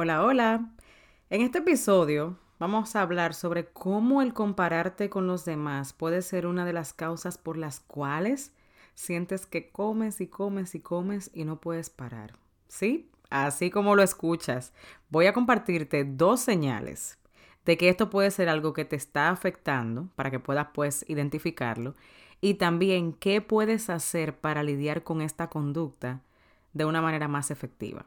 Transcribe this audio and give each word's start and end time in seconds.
Hola, 0.00 0.24
hola. 0.24 0.70
En 1.28 1.40
este 1.40 1.58
episodio 1.58 2.38
vamos 2.60 2.94
a 2.94 3.02
hablar 3.02 3.34
sobre 3.34 3.66
cómo 3.66 4.22
el 4.22 4.32
compararte 4.32 5.10
con 5.10 5.26
los 5.26 5.44
demás 5.44 5.92
puede 5.92 6.22
ser 6.22 6.46
una 6.46 6.64
de 6.64 6.72
las 6.72 6.92
causas 6.92 7.36
por 7.36 7.56
las 7.56 7.80
cuales 7.80 8.54
sientes 8.94 9.44
que 9.44 9.72
comes 9.72 10.20
y 10.20 10.28
comes 10.28 10.76
y 10.76 10.80
comes 10.80 11.32
y 11.34 11.44
no 11.44 11.60
puedes 11.60 11.90
parar. 11.90 12.34
¿Sí? 12.68 13.10
Así 13.28 13.70
como 13.72 13.96
lo 13.96 14.04
escuchas, 14.04 14.72
voy 15.08 15.26
a 15.26 15.32
compartirte 15.32 16.04
dos 16.04 16.38
señales 16.38 17.18
de 17.64 17.76
que 17.76 17.88
esto 17.88 18.08
puede 18.08 18.30
ser 18.30 18.48
algo 18.48 18.74
que 18.74 18.84
te 18.84 18.94
está 18.94 19.30
afectando 19.30 20.10
para 20.14 20.30
que 20.30 20.38
puedas 20.38 20.68
pues 20.72 21.04
identificarlo 21.08 21.96
y 22.40 22.54
también 22.54 23.14
qué 23.14 23.40
puedes 23.40 23.90
hacer 23.90 24.38
para 24.38 24.62
lidiar 24.62 25.02
con 25.02 25.22
esta 25.22 25.50
conducta 25.50 26.22
de 26.72 26.84
una 26.84 27.02
manera 27.02 27.26
más 27.26 27.50
efectiva. 27.50 28.06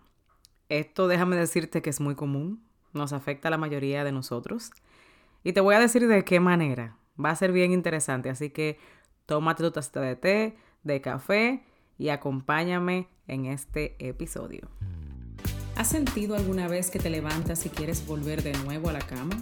Esto 0.72 1.10
déjame 1.10 1.36
decirte 1.36 1.82
que 1.82 1.90
es 1.90 2.00
muy 2.00 2.16
común, 2.16 2.64
nos 2.94 3.12
afecta 3.12 3.50
a 3.50 3.52
la 3.52 3.58
mayoría 3.58 4.06
de 4.06 4.14
nosotros. 4.14 4.72
Y 5.44 5.52
te 5.52 5.60
voy 5.60 5.76
a 5.76 5.82
decir 5.82 6.08
de 6.08 6.24
qué 6.24 6.40
manera. 6.40 6.96
Va 7.22 7.30
a 7.30 7.36
ser 7.36 7.52
bien 7.52 7.74
interesante, 7.74 8.30
así 8.30 8.52
que 8.52 8.80
tómate 9.26 9.64
tu 9.64 9.72
taza 9.72 10.00
de 10.00 10.16
té, 10.16 10.56
de 10.84 11.02
café 11.02 11.62
y 11.98 12.08
acompáñame 12.08 13.10
en 13.28 13.48
este 13.48 13.98
episodio. 14.00 14.70
¿Has 15.76 15.90
sentido 15.90 16.38
alguna 16.38 16.70
vez 16.70 16.90
que 16.90 17.00
te 17.00 17.10
levantas 17.10 17.66
y 17.66 17.70
quieres 17.70 18.08
volver 18.08 18.42
de 18.42 18.54
nuevo 18.60 18.88
a 18.88 18.94
la 18.94 19.02
cama? 19.02 19.36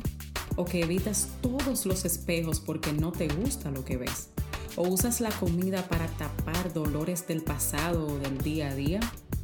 ¿O 0.55 0.65
que 0.65 0.81
evitas 0.81 1.37
todos 1.43 1.85
los 1.85 2.05
espejos 2.05 2.59
porque 2.59 2.91
no 2.91 3.11
te 3.11 3.27
gusta 3.27 3.69
lo 3.69 3.85
que 3.85 3.97
ves? 3.97 4.31
¿O 4.75 4.87
usas 4.87 5.21
la 5.21 5.29
comida 5.29 5.83
para 5.89 6.07
tapar 6.07 6.73
dolores 6.73 7.27
del 7.27 7.43
pasado 7.43 8.07
o 8.07 8.17
del 8.17 8.39
día 8.39 8.69
a 8.69 8.73
día? 8.73 8.99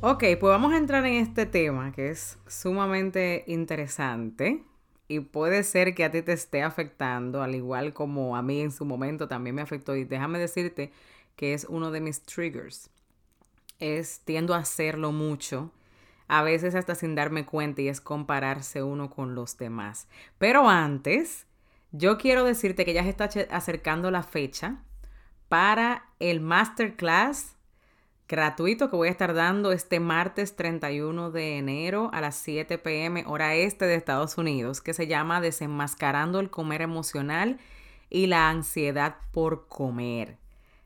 Ok, 0.00 0.20
pues 0.38 0.42
vamos 0.42 0.72
a 0.72 0.76
entrar 0.76 1.04
en 1.06 1.14
este 1.14 1.44
tema 1.44 1.90
que 1.90 2.10
es 2.10 2.38
sumamente 2.46 3.42
interesante 3.48 4.62
y 5.08 5.18
puede 5.18 5.64
ser 5.64 5.96
que 5.96 6.04
a 6.04 6.10
ti 6.12 6.22
te 6.22 6.34
esté 6.34 6.62
afectando, 6.62 7.42
al 7.42 7.56
igual 7.56 7.92
como 7.92 8.36
a 8.36 8.42
mí 8.42 8.60
en 8.60 8.70
su 8.70 8.84
momento 8.84 9.26
también 9.26 9.56
me 9.56 9.62
afectó. 9.62 9.96
Y 9.96 10.04
déjame 10.04 10.38
decirte 10.38 10.92
que 11.34 11.52
es 11.52 11.66
uno 11.68 11.90
de 11.90 12.00
mis 12.00 12.22
triggers. 12.22 12.90
Es 13.80 14.20
tiendo 14.24 14.54
a 14.54 14.58
hacerlo 14.58 15.10
mucho, 15.10 15.72
a 16.28 16.44
veces 16.44 16.76
hasta 16.76 16.94
sin 16.94 17.16
darme 17.16 17.44
cuenta, 17.44 17.82
y 17.82 17.88
es 17.88 18.00
compararse 18.00 18.84
uno 18.84 19.10
con 19.10 19.34
los 19.34 19.58
demás. 19.58 20.06
Pero 20.38 20.68
antes, 20.68 21.48
yo 21.90 22.18
quiero 22.18 22.44
decirte 22.44 22.84
que 22.84 22.94
ya 22.94 23.02
se 23.02 23.10
está 23.10 23.28
acercando 23.50 24.12
la 24.12 24.22
fecha 24.22 24.84
para 25.48 26.04
el 26.20 26.40
masterclass 26.40 27.57
gratuito 28.28 28.90
que 28.90 28.96
voy 28.96 29.08
a 29.08 29.10
estar 29.10 29.32
dando 29.32 29.72
este 29.72 30.00
martes 30.00 30.54
31 30.54 31.30
de 31.30 31.56
enero 31.56 32.10
a 32.12 32.20
las 32.20 32.36
7 32.36 32.76
pm 32.76 33.24
hora 33.26 33.54
este 33.54 33.86
de 33.86 33.94
Estados 33.94 34.36
Unidos, 34.36 34.82
que 34.82 34.92
se 34.92 35.06
llama 35.06 35.40
Desenmascarando 35.40 36.38
el 36.38 36.50
comer 36.50 36.82
emocional 36.82 37.58
y 38.10 38.26
la 38.26 38.50
ansiedad 38.50 39.16
por 39.32 39.66
comer. 39.66 40.36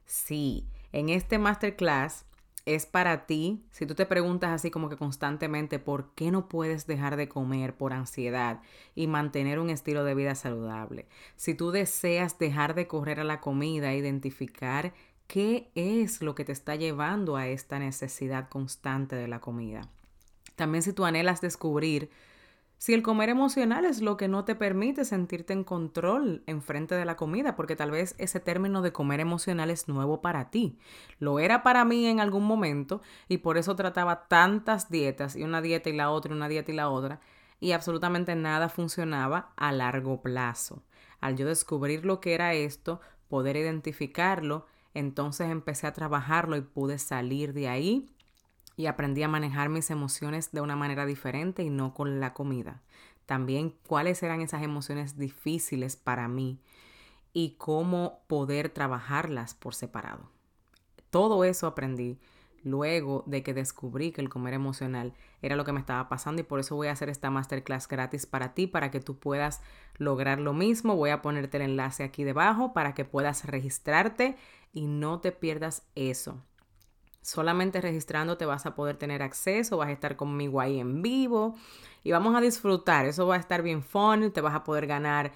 Sí, 0.07 0.69
en 0.93 1.09
este 1.09 1.39
masterclass 1.39 2.25
es 2.65 2.87
para 2.87 3.27
ti, 3.27 3.65
si 3.73 3.87
tú 3.87 3.97
te 3.97 4.07
preguntas 4.07 4.51
así 4.51 4.71
como 4.71 4.89
que 4.89 4.97
constantemente 4.97 5.81
por 5.81 6.15
qué 6.15 6.31
no 6.31 6.49
puedes 6.49 6.87
dejar 6.87 7.17
de 7.17 7.29
comer 7.29 7.75
por 7.75 7.93
ansiedad 7.93 8.61
y 8.95 9.09
mantener 9.09 9.59
un 9.59 9.69
estilo 9.69 10.05
de 10.05 10.15
vida 10.15 10.37
saludable, 10.37 11.09
si 11.35 11.55
tú 11.55 11.73
deseas 11.73 12.39
dejar 12.39 12.75
de 12.77 12.87
correr 12.87 13.19
a 13.19 13.25
la 13.25 13.41
comida, 13.41 13.95
identificar 13.95 14.93
¿Qué 15.33 15.71
es 15.75 16.21
lo 16.21 16.35
que 16.35 16.45
te 16.45 16.53
está 16.53 16.77
llevando 16.77 17.37
a 17.37 17.49
esta 17.49 17.79
necesidad 17.79 18.51
constante 18.51 19.17
de 19.17 19.29
la 19.29 19.41
comida? 19.41 19.81
También 20.57 20.83
si 20.83 20.93
tú 20.93 21.07
anhelas 21.07 21.41
descubrir 21.41 22.11
si 22.77 22.93
el 22.93 23.03
comer 23.03 23.31
emocional 23.31 23.87
es 23.87 24.03
lo 24.03 24.19
que 24.19 24.29
no 24.29 24.45
te 24.45 24.55
permite 24.55 25.07
sentirte 25.07 25.55
en 25.55 25.65
control 25.65 26.43
en 26.47 26.61
frente 26.61 26.97
de 26.97 27.07
la 27.07 27.17
comida, 27.17 27.57
porque 27.57 27.77
tal 27.77 27.91
vez 27.91 28.15
ese 28.19 28.41
término 28.41 28.83
de 28.83 28.93
comer 28.93 29.21
emocional 29.21 29.71
es 29.71 29.89
nuevo 29.89 30.21
para 30.21 30.51
ti. 30.51 30.79
Lo 31.19 31.39
era 31.39 31.63
para 31.63 31.87
mí 31.87 32.05
en 32.09 32.21
algún 32.21 32.45
momento 32.45 33.01
y 33.27 33.39
por 33.39 33.57
eso 33.57 33.75
trataba 33.75 34.29
tantas 34.29 34.91
dietas 34.91 35.35
y 35.35 35.45
una 35.45 35.63
dieta 35.63 35.89
y 35.89 35.95
la 35.95 36.11
otra 36.11 36.35
y 36.35 36.37
una 36.37 36.49
dieta 36.49 36.73
y 36.73 36.75
la 36.75 36.91
otra 36.91 37.21
y 37.59 37.73
absolutamente 37.73 38.35
nada 38.35 38.69
funcionaba 38.69 39.55
a 39.57 39.73
largo 39.73 40.21
plazo. 40.21 40.83
Al 41.23 41.37
yo 41.37 41.47
descubrir 41.47 42.05
lo 42.05 42.21
que 42.21 42.35
era 42.35 42.53
esto, 42.53 43.01
poder 43.29 43.57
identificarlo 43.57 44.67
entonces 44.95 45.51
empecé 45.51 45.87
a 45.87 45.93
trabajarlo 45.93 46.57
y 46.57 46.63
pude 46.63 46.99
salir 46.99 47.53
de 47.53 47.69
ahí 47.69 48.11
y 48.77 48.87
aprendí 48.87 49.23
a 49.23 49.29
manejar 49.29 49.69
mis 49.69 49.91
emociones 49.91 50.53
de 50.53 50.61
una 50.61 50.77
manera 50.77 51.07
diferente 51.07 51.63
y 51.63 51.71
no 51.71 51.95
con 51.95 52.21
la 52.21 52.35
comida. 52.35 52.83
También 53.27 53.75
cuáles 53.87 54.23
eran 54.23 54.41
esas 54.41 54.63
emociones 54.63 55.17
difíciles 55.17 55.97
para 55.97 56.29
mí 56.29 56.61
y 57.33 57.57
cómo 57.59 58.21
poder 58.27 58.69
trabajarlas 58.69 59.55
por 59.55 59.75
separado. 59.75 60.31
Todo 61.11 61.45
eso 61.45 61.67
aprendí 61.67 62.19
luego 62.65 63.25
de 63.27 63.43
que 63.43 63.55
descubrí 63.55 64.13
que 64.13 64.21
el 64.21 64.29
comer 64.29 64.55
emocional 64.55 65.15
era 65.41 65.57
lo 65.57 65.65
que 65.65 65.73
me 65.73 65.81
estaba 65.81 66.09
pasando 66.09 66.41
y 66.41 66.45
por 66.45 66.61
eso 66.61 66.77
voy 66.77 66.89
a 66.89 66.93
hacer 66.93 67.09
esta 67.09 67.31
masterclass 67.31 67.89
gratis 67.89 68.27
para 68.27 68.55
ti, 68.55 68.67
para 68.67 68.91
que 68.91 69.01
tú 69.01 69.19
puedas 69.19 69.63
lograr 69.97 70.39
lo 70.39 70.53
mismo. 70.53 70.97
Voy 70.97 71.11
a 71.11 71.23
ponerte 71.23 71.57
el 71.57 71.65
enlace 71.65 72.05
aquí 72.05 72.25
debajo 72.25 72.73
para 72.73 72.95
que 72.95 73.05
puedas 73.05 73.45
registrarte 73.45 74.37
y 74.73 74.87
no 74.87 75.21
te 75.21 75.33
pierdas 75.33 75.83
eso. 75.95 76.43
Solamente 77.21 77.81
registrándote 77.81 78.47
vas 78.47 78.67
a 78.67 78.75
poder 78.75 78.97
tener 78.97 79.23
acceso, 79.23 79.77
vas 79.77 79.89
a 79.89 79.93
estar 79.93 80.17
conmigo 80.17 80.61
ahí 80.61 80.81
en 80.81 81.03
vivo 81.03 81.57
y 82.03 82.11
vamos 82.11 82.35
a 82.35 82.41
disfrutar. 82.41 83.07
Eso 83.07 83.27
va 83.27 83.37
a 83.37 83.39
estar 83.39 83.63
bien 83.63 83.83
fun, 83.83 84.33
te 84.33 84.41
vas 84.41 84.55
a 84.55 84.65
poder 84.65 84.87
ganar 84.87 85.33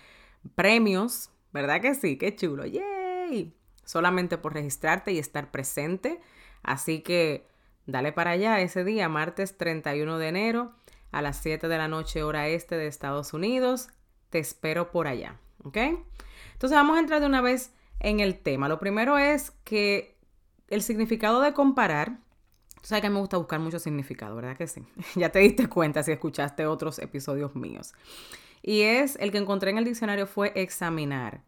premios, 0.55 1.31
¿verdad 1.53 1.81
que 1.81 1.95
sí? 1.95 2.19
Qué 2.19 2.35
chulo, 2.35 2.67
¡yay! 2.67 3.55
Solamente 3.85 4.37
por 4.37 4.55
registrarte 4.55 5.13
y 5.13 5.19
estar 5.19 5.53
presente. 5.53 6.21
Así 6.63 7.03
que 7.03 7.47
dale 7.87 8.13
para 8.13 8.33
allá 8.33 8.61
ese 8.61 8.83
día, 8.83 9.09
martes 9.09 9.57
31 9.57 10.19
de 10.19 10.29
enero 10.29 10.73
a 11.13 11.23
las 11.23 11.37
7 11.39 11.69
de 11.69 11.79
la 11.79 11.87
noche 11.87 12.25
hora 12.25 12.49
este 12.49 12.77
de 12.77 12.89
Estados 12.89 13.33
Unidos. 13.33 13.89
Te 14.31 14.41
espero 14.41 14.91
por 14.91 15.07
allá, 15.07 15.39
¿ok? 15.63 15.77
Entonces 16.53 16.77
vamos 16.77 16.97
a 16.97 17.01
entrar 17.01 17.21
de 17.21 17.27
una 17.27 17.43
vez 17.43 17.73
en 18.01 18.21
el 18.21 18.39
tema. 18.39 18.69
Lo 18.69 18.79
primero 18.79 19.19
es 19.19 19.53
que 19.65 20.17
el 20.69 20.83
significado 20.83 21.41
de 21.41 21.53
comparar, 21.53 22.19
tú 22.77 22.83
sabes 22.89 23.03
que 23.03 23.11
me 23.11 23.21
gusta 23.21 23.37
buscar 23.37 23.61
mucho 23.61 23.79
significado, 23.79 24.37
¿verdad 24.37 24.57
que 24.57 24.67
sí? 24.67 24.87
ya 25.15 25.31
te 25.31 25.39
diste 25.41 25.69
cuenta 25.69 26.03
si 26.03 26.13
escuchaste 26.13 26.67
otros 26.67 26.99
episodios 26.99 27.55
míos. 27.55 27.95
Y 28.63 28.83
es 28.83 29.17
el 29.17 29.31
que 29.31 29.39
encontré 29.39 29.71
en 29.71 29.79
el 29.79 29.85
diccionario 29.85 30.27
fue 30.27 30.53
examinar 30.57 31.43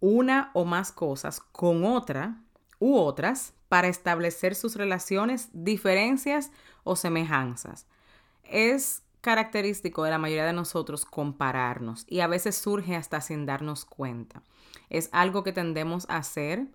una 0.00 0.50
o 0.52 0.64
más 0.64 0.92
cosas 0.92 1.40
con 1.40 1.84
otra 1.84 2.42
u 2.78 2.96
otras 2.96 3.54
para 3.68 3.88
establecer 3.88 4.54
sus 4.54 4.76
relaciones, 4.76 5.48
diferencias 5.52 6.52
o 6.84 6.94
semejanzas. 6.94 7.86
Es 8.44 9.02
característico 9.26 10.04
de 10.04 10.10
la 10.10 10.18
mayoría 10.18 10.46
de 10.46 10.52
nosotros 10.52 11.04
compararnos 11.04 12.04
y 12.08 12.20
a 12.20 12.28
veces 12.28 12.54
surge 12.54 12.94
hasta 12.94 13.20
sin 13.20 13.44
darnos 13.44 13.84
cuenta. 13.84 14.44
Es 14.88 15.08
algo 15.10 15.42
que 15.42 15.52
tendemos 15.52 16.08
a 16.08 16.18
hacer 16.18 16.68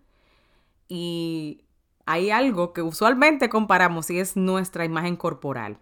y 0.89 1.63
hay 2.05 2.29
algo 2.29 2.73
que 2.73 2.81
usualmente 2.81 3.47
comparamos 3.47 4.09
y 4.09 4.19
es 4.19 4.35
nuestra 4.35 4.83
imagen 4.83 5.15
corporal, 5.15 5.77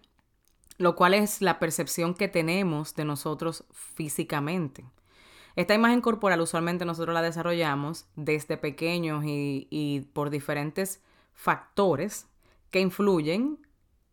lo 0.78 0.94
cual 0.94 1.14
es 1.14 1.42
la 1.42 1.58
percepción 1.58 2.14
que 2.14 2.28
tenemos 2.28 2.94
de 2.94 3.04
nosotros 3.04 3.64
físicamente. 3.72 4.84
Esta 5.56 5.74
imagen 5.74 6.00
corporal 6.00 6.40
usualmente 6.40 6.84
nosotros 6.84 7.14
la 7.14 7.22
desarrollamos 7.22 8.06
desde 8.14 8.58
pequeños 8.58 9.24
y, 9.24 9.66
y 9.70 10.02
por 10.12 10.30
diferentes 10.30 11.02
factores 11.32 12.28
que 12.70 12.78
influyen 12.78 13.58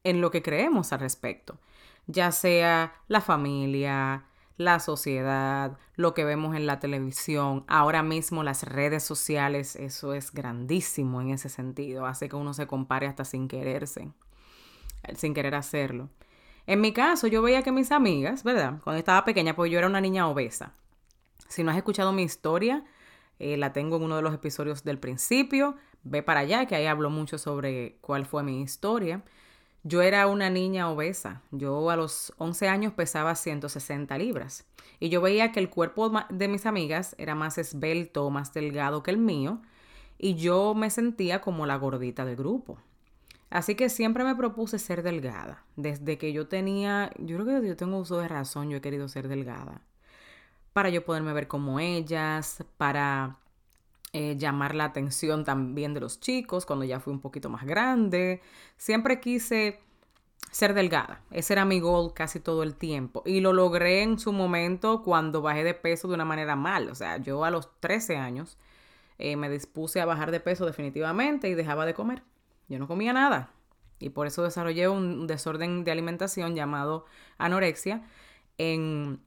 en 0.04 0.21
lo 0.21 0.31
que 0.31 0.42
creemos 0.42 0.92
al 0.92 1.01
respecto 1.01 1.59
ya 2.07 2.31
sea 2.31 2.94
la 3.07 3.21
familia, 3.21 4.25
la 4.57 4.80
sociedad, 4.80 5.77
lo 5.95 6.13
que 6.13 6.25
vemos 6.25 6.56
en 6.56 6.65
la 6.65 6.80
televisión, 6.80 7.63
ahora 7.68 8.01
mismo 8.01 8.44
las 8.44 8.63
redes 8.63 9.04
sociales, 9.04 9.75
eso 9.75 10.13
es 10.13 10.31
grandísimo 10.31 11.21
en 11.21 11.30
ese 11.30 11.50
sentido, 11.50 12.06
hace 12.06 12.27
que 12.27 12.36
uno 12.36 12.54
se 12.54 12.65
compare 12.65 13.07
hasta 13.07 13.24
sin 13.24 13.48
quererse, 13.48 14.12
sin 15.15 15.33
querer 15.33 15.54
hacerlo. 15.54 16.09
En 16.65 16.81
mi 16.81 16.92
caso, 16.92 17.27
yo 17.27 17.42
veía 17.42 17.62
que 17.62 17.71
mis 17.71 17.92
amigas, 17.92 18.44
¿verdad? 18.44 18.81
Cuando 18.83 19.00
estaba 19.00 19.24
pequeña, 19.24 19.56
pues 19.56 19.71
yo 19.71 19.77
era 19.77 19.88
una 19.88 20.01
niña 20.01 20.27
obesa. 20.27 20.74
Si 21.48 21.63
no 21.63 21.71
has 21.71 21.77
escuchado 21.77 22.12
mi 22.12 22.24
historia, 22.24 22.83
eh, 23.39 23.56
la 23.56 23.71
tengo 23.71 23.98
en 23.98 24.04
uno 24.04 24.18
de 24.18 24.21
los 24.21 24.33
episodios 24.33 24.83
del 24.83 25.00
principio. 25.00 25.75
Ve 26.04 26.24
para 26.24 26.42
allá, 26.42 26.65
que 26.65 26.75
ahí 26.75 26.86
hablo 26.86 27.09
mucho 27.09 27.38
sobre 27.38 27.98
cuál 28.01 28.25
fue 28.25 28.44
mi 28.44 28.62
historia. 28.62 29.24
Yo 29.88 30.01
era 30.01 30.28
una 30.28 30.50
niña 30.50 30.89
obesa. 30.92 31.42
Yo 31.51 31.89
a 31.89 31.95
los 31.95 32.34
11 32.39 32.68
años 32.68 32.92
pesaba 32.92 33.34
160 33.36 34.18
libras. 34.18 34.66
Y 35.00 35.07
yo 35.07 35.22
veía 35.22 35.54
que 35.54 35.62
el 35.62 35.69
cuerpo 35.69 36.12
de 36.30 36.48
mis 36.50 36.66
amigas 36.66 37.16
era 37.18 37.36
más 37.36 37.57
esbelto, 37.57 38.30
más 38.30 38.54
delgado 38.54 39.01
que 39.01 39.12
el 39.12 39.18
mío. 39.18 39.62
Y 40.18 40.36
yo 40.36 40.75
me 40.75 40.89
sentía 40.89 41.39
como 41.39 41.66
la 41.66 41.78
gordita 41.78 42.25
del 42.25 42.36
grupo. 42.36 42.78
Así 43.50 43.75
que 43.75 43.88
siempre 43.88 44.25
me 44.25 44.36
propuse 44.36 44.78
ser 44.78 45.04
delgada. 45.04 45.63
Desde 45.78 46.18
que 46.18 46.33
yo 46.33 46.50
tenía, 46.50 47.12
yo 47.18 47.38
creo 47.38 47.62
que 47.62 47.68
yo 47.69 47.78
tengo 47.78 47.98
uso 47.98 48.18
de 48.18 48.28
razón, 48.28 48.69
yo 48.69 48.78
he 48.78 48.81
querido 48.81 49.07
ser 49.07 49.30
delgada. 49.30 49.80
Para 50.74 50.90
yo 50.90 51.06
poderme 51.06 51.31
ver 51.31 51.48
como 51.48 51.80
ellas, 51.80 52.62
para 52.75 53.38
eh, 54.19 54.36
llamar 54.36 54.74
la 54.74 54.86
atención 54.86 55.46
también 55.46 55.94
de 55.94 56.00
los 56.00 56.19
chicos 56.19 56.66
cuando 56.66 56.86
ya 56.86 57.00
fui 57.00 57.14
un 57.14 57.19
poquito 57.19 57.52
más 57.52 57.66
grande. 57.66 58.42
Siempre 58.75 59.19
quise 59.19 59.80
ser 60.50 60.74
delgada. 60.74 61.22
Ese 61.30 61.54
era 61.54 61.66
mi 61.66 61.80
goal 61.80 62.16
casi 62.16 62.40
todo 62.40 62.64
el 62.64 62.74
tiempo. 62.74 63.22
Y 63.28 63.42
lo 63.42 63.54
logré 63.54 64.02
en 64.02 64.18
su 64.18 64.34
momento 64.34 65.04
cuando 65.04 65.44
bajé 65.44 65.64
de 65.64 65.75
peso 65.75 66.08
de 66.08 66.16
una 66.16 66.25
manera 66.25 66.56
mal. 66.56 66.90
O 66.90 66.96
sea, 66.96 67.18
yo 67.18 67.44
a 67.44 67.52
los 67.52 67.69
13 67.80 68.18
años 68.18 68.58
eh, 69.19 69.36
me 69.36 69.52
dispuse 69.52 70.02
a 70.02 70.06
bajar 70.06 70.31
de 70.31 70.40
peso 70.40 70.66
definitivamente 70.66 71.48
y 71.48 71.54
dejaba 71.54 71.86
de 71.86 71.94
comer. 71.94 72.24
Yo 72.69 72.80
no 72.80 72.88
comía 72.88 73.14
nada. 73.14 73.52
Y 74.00 74.10
por 74.10 74.25
eso 74.25 74.42
desarrollé 74.42 74.88
un 74.90 75.28
desorden 75.28 75.84
de 75.84 75.92
alimentación 75.92 76.56
llamado 76.56 77.06
anorexia 77.38 78.02
en, 78.58 79.22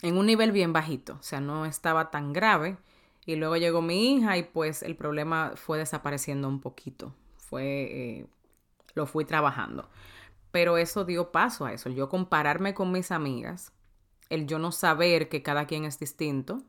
en 0.00 0.16
un 0.16 0.24
nivel 0.24 0.50
bien 0.50 0.72
bajito. 0.72 1.18
O 1.20 1.22
sea, 1.22 1.42
no 1.42 1.66
estaba 1.66 2.10
tan 2.10 2.32
grave. 2.32 2.78
Y 3.26 3.36
luego 3.36 3.56
llegó 3.56 3.82
mi 3.82 4.14
hija 4.14 4.36
y 4.38 4.42
pues 4.42 4.82
el 4.82 4.96
problema 4.96 5.52
fue 5.54 5.78
desapareciendo 5.78 6.48
un 6.48 6.60
poquito. 6.60 7.14
Fue, 7.36 7.64
eh, 7.64 8.26
lo 8.94 9.06
fui 9.06 9.24
trabajando. 9.24 9.88
Pero 10.50 10.78
eso 10.78 11.04
dio 11.04 11.30
paso 11.30 11.64
a 11.64 11.72
eso, 11.72 11.88
el 11.88 11.94
yo 11.94 12.08
compararme 12.08 12.74
con 12.74 12.90
mis 12.90 13.12
amigas, 13.12 13.72
el 14.30 14.46
yo 14.46 14.58
no 14.58 14.72
saber 14.72 15.28
que 15.28 15.42
cada 15.42 15.66
quien 15.66 15.84
es 15.84 15.98
distinto 16.00 16.62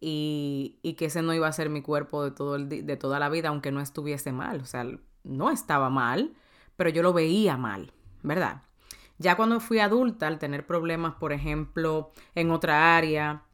y, 0.00 0.78
y 0.82 0.94
que 0.94 1.06
ese 1.06 1.22
no 1.22 1.32
iba 1.32 1.46
a 1.46 1.52
ser 1.52 1.70
mi 1.70 1.82
cuerpo 1.82 2.24
de, 2.24 2.30
todo 2.32 2.56
el, 2.56 2.68
de 2.68 2.96
toda 2.96 3.20
la 3.20 3.28
vida, 3.28 3.48
aunque 3.48 3.70
no 3.70 3.80
estuviese 3.80 4.32
mal. 4.32 4.60
O 4.60 4.64
sea, 4.64 4.84
no 5.22 5.50
estaba 5.50 5.88
mal, 5.88 6.34
pero 6.76 6.90
yo 6.90 7.02
lo 7.02 7.12
veía 7.12 7.56
mal, 7.56 7.92
¿verdad? 8.22 8.62
Ya 9.18 9.36
cuando 9.36 9.60
fui 9.60 9.78
adulta, 9.78 10.26
al 10.26 10.38
tener 10.38 10.66
problemas, 10.66 11.14
por 11.14 11.32
ejemplo, 11.32 12.12
en 12.34 12.50
otra 12.50 12.96
área, 12.96 13.44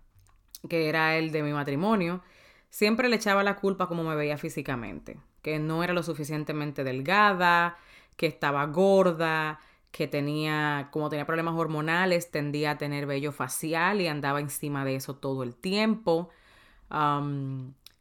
que 0.68 0.88
era 0.88 1.16
el 1.16 1.32
de 1.32 1.42
mi 1.42 1.52
matrimonio, 1.52 2.22
siempre 2.70 3.08
le 3.08 3.16
echaba 3.16 3.42
la 3.42 3.56
culpa 3.56 3.86
como 3.88 4.04
me 4.04 4.14
veía 4.14 4.38
físicamente, 4.38 5.18
que 5.42 5.58
no 5.58 5.84
era 5.84 5.92
lo 5.92 6.02
suficientemente 6.02 6.84
delgada, 6.84 7.76
que 8.16 8.26
estaba 8.26 8.64
gorda, 8.66 9.60
que 9.90 10.08
tenía, 10.08 10.88
como 10.90 11.10
tenía 11.10 11.26
problemas 11.26 11.54
hormonales, 11.54 12.30
tendía 12.30 12.72
a 12.72 12.78
tener 12.78 13.06
vello 13.06 13.30
facial 13.30 14.00
y 14.00 14.08
andaba 14.08 14.40
encima 14.40 14.84
de 14.84 14.96
eso 14.96 15.16
todo 15.16 15.42
el 15.42 15.54
tiempo. 15.54 16.30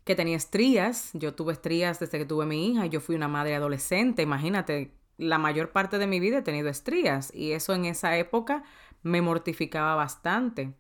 que 0.04 0.16
tenía 0.16 0.38
estrías, 0.38 1.12
yo 1.14 1.34
tuve 1.36 1.54
estrías 1.54 2.00
desde 2.00 2.18
que 2.18 2.25
tuve 2.25 2.46
mi 2.46 2.72
hija, 2.72 2.86
yo 2.88 3.00
fui 3.02 3.16
una 3.16 3.28
madre 3.28 3.56
adolescente, 3.56 4.22
imagínate, 4.22 4.94
la 5.18 5.38
mayor 5.38 5.72
parte 5.72 5.98
de 5.98 6.07
mi 6.07 6.19
vida 6.19 6.40
he 6.40 6.42
tenido 6.42 6.69
estrías 6.69 7.34
y 7.34 7.52
eso 7.52 7.74
en 7.74 7.86
esa 7.86 8.18
época 8.18 8.64
me 9.04 9.22
mortificaba 9.22 9.96
bastante 9.96 10.74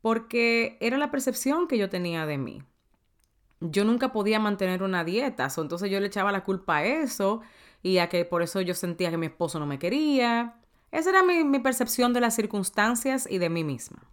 porque 0.00 0.76
era 0.80 0.98
la 0.98 1.10
percepción 1.10 1.68
que 1.68 1.78
yo 1.78 1.88
tenía 1.88 2.26
de 2.26 2.38
mí. 2.38 2.62
Yo 3.60 3.84
nunca 3.84 4.12
podía 4.12 4.38
mantener 4.38 4.82
una 4.82 5.04
dieta, 5.04 5.48
entonces 5.56 5.90
yo 5.90 5.98
le 5.98 6.06
echaba 6.06 6.30
la 6.30 6.44
culpa 6.44 6.78
a 6.78 6.84
eso 6.84 7.40
y 7.82 7.98
a 7.98 8.08
que 8.08 8.24
por 8.24 8.42
eso 8.42 8.60
yo 8.60 8.74
sentía 8.74 9.10
que 9.10 9.16
mi 9.16 9.26
esposo 9.26 9.58
no 9.58 9.66
me 9.66 9.78
quería. 9.78 10.54
Esa 10.90 11.10
era 11.10 11.22
mi, 11.22 11.58
percepción 11.58 12.12
de 12.12 12.20
las 12.20 12.34
circunstancias 12.34 13.26
y 13.28 13.38
de 13.38 13.50
mí 13.50 13.64
misma. 13.64 14.04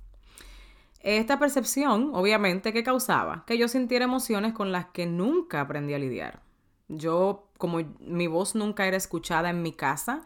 Esta 0.99 1.37
percepción, 1.37 2.11
obviamente, 2.13 2.73
que 2.73 2.83
causaba 2.83 3.43
que 3.45 3.57
yo 3.57 3.67
sintiera 3.67 4.05
emociones 4.05 4.53
con 4.53 4.71
las 4.71 4.87
que 4.87 5.05
nunca 5.05 5.61
aprendí 5.61 5.93
a 5.93 5.99
lidiar. 5.99 6.41
Yo, 6.87 7.49
como 7.59 7.79
mi 7.99 8.25
voz 8.25 8.55
nunca 8.55 8.87
era 8.87 8.97
escuchada 8.97 9.51
en 9.51 9.61
mi 9.61 9.71
casa, 9.71 10.23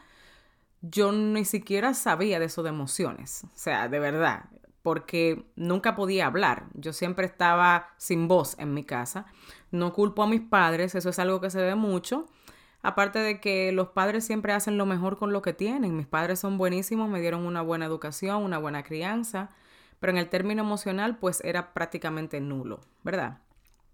yo 0.81 1.11
ni 1.11 1.43
siquiera 1.43 1.93
sabía 1.93 2.39
de 2.39 2.45
eso 2.45 2.63
de 2.63 2.69
emociones. 2.69 3.43
O 3.43 3.57
sea, 3.57 3.89
de 3.89 3.99
verdad, 3.99 4.45
porque 4.81 5.45
nunca 5.55 5.95
podía 5.95 6.25
hablar. 6.25 6.65
Yo 6.73 6.93
siempre 6.93 7.25
estaba 7.25 7.89
sin 7.97 8.27
voz 8.27 8.55
en 8.59 8.73
mi 8.73 8.83
casa. 8.83 9.25
No 9.71 9.93
culpo 9.93 10.23
a 10.23 10.27
mis 10.27 10.41
padres, 10.41 10.95
eso 10.95 11.09
es 11.09 11.19
algo 11.19 11.41
que 11.41 11.49
se 11.49 11.61
ve 11.61 11.75
mucho. 11.75 12.27
Aparte 12.81 13.19
de 13.19 13.41
que 13.41 13.71
los 13.71 13.89
padres 13.89 14.25
siempre 14.25 14.53
hacen 14.53 14.77
lo 14.77 14.85
mejor 14.85 15.17
con 15.17 15.33
lo 15.33 15.41
que 15.41 15.53
tienen. 15.53 15.97
Mis 15.97 16.07
padres 16.07 16.39
son 16.39 16.57
buenísimos, 16.57 17.09
me 17.09 17.19
dieron 17.19 17.45
una 17.45 17.61
buena 17.61 17.85
educación, 17.85 18.43
una 18.43 18.57
buena 18.57 18.83
crianza, 18.83 19.49
pero 19.99 20.11
en 20.11 20.17
el 20.17 20.29
término 20.29 20.63
emocional 20.63 21.17
pues 21.17 21.41
era 21.43 21.73
prácticamente 21.73 22.39
nulo, 22.39 22.79
¿verdad? 23.03 23.39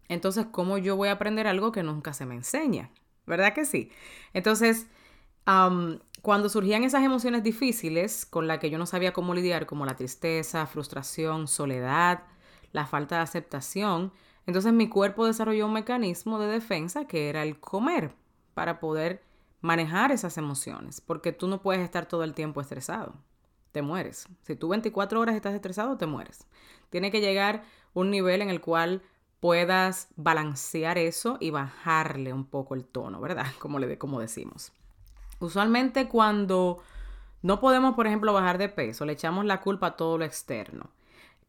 Entonces, 0.07 0.45
¿cómo 0.51 0.77
yo 0.77 0.95
voy 0.95 1.09
a 1.09 1.13
aprender 1.13 1.47
algo 1.47 1.71
que 1.71 1.81
nunca 1.81 2.13
se 2.13 2.27
me 2.27 2.35
enseña? 2.35 2.91
¿Verdad 3.25 3.53
que 3.53 3.65
sí? 3.65 3.91
Entonces, 4.33 4.87
cuando 5.45 6.49
surgían 6.49 6.83
esas 6.83 7.03
emociones 7.03 7.43
difíciles 7.43 8.25
con 8.25 8.47
las 8.47 8.59
que 8.59 8.69
yo 8.69 8.77
no 8.77 8.85
sabía 8.85 9.13
cómo 9.13 9.33
lidiar, 9.33 9.65
como 9.65 9.85
la 9.85 9.95
tristeza, 9.95 10.65
frustración, 10.65 11.47
soledad, 11.47 12.23
la 12.71 12.85
falta 12.85 13.17
de 13.17 13.21
aceptación, 13.21 14.11
entonces 14.47 14.73
mi 14.73 14.89
cuerpo 14.89 15.25
desarrolló 15.25 15.67
un 15.67 15.73
mecanismo 15.73 16.39
de 16.39 16.47
defensa 16.47 17.05
que 17.05 17.29
era 17.29 17.43
el 17.43 17.59
comer 17.59 18.13
para 18.53 18.79
poder 18.79 19.23
manejar 19.61 20.11
esas 20.11 20.37
emociones, 20.37 21.01
porque 21.01 21.31
tú 21.31 21.47
no 21.47 21.61
puedes 21.61 21.83
estar 21.83 22.07
todo 22.07 22.23
el 22.23 22.33
tiempo 22.33 22.61
estresado, 22.61 23.15
te 23.71 23.81
mueres. 23.81 24.27
Si 24.43 24.55
tú 24.55 24.69
24 24.69 25.19
horas 25.19 25.35
estás 25.35 25.53
estresado, 25.53 25.97
te 25.97 26.05
mueres. 26.05 26.47
Tiene 26.89 27.11
que 27.11 27.21
llegar 27.21 27.63
un 27.93 28.11
nivel 28.11 28.41
en 28.41 28.49
el 28.49 28.61
cual 28.61 29.01
puedas 29.39 30.07
balancear 30.15 30.97
eso 30.97 31.37
y 31.39 31.49
bajarle 31.49 32.31
un 32.33 32.45
poco 32.45 32.75
el 32.75 32.85
tono, 32.85 33.19
¿verdad? 33.19 33.47
Como, 33.59 33.79
le, 33.79 33.97
como 33.97 34.19
decimos. 34.19 34.71
Usualmente 35.39 36.07
cuando 36.07 36.79
no 37.41 37.59
podemos, 37.59 37.95
por 37.95 38.07
ejemplo, 38.07 38.33
bajar 38.33 38.57
de 38.57 38.69
peso, 38.69 39.05
le 39.05 39.13
echamos 39.13 39.45
la 39.45 39.61
culpa 39.61 39.87
a 39.87 39.95
todo 39.95 40.17
lo 40.17 40.25
externo 40.25 40.89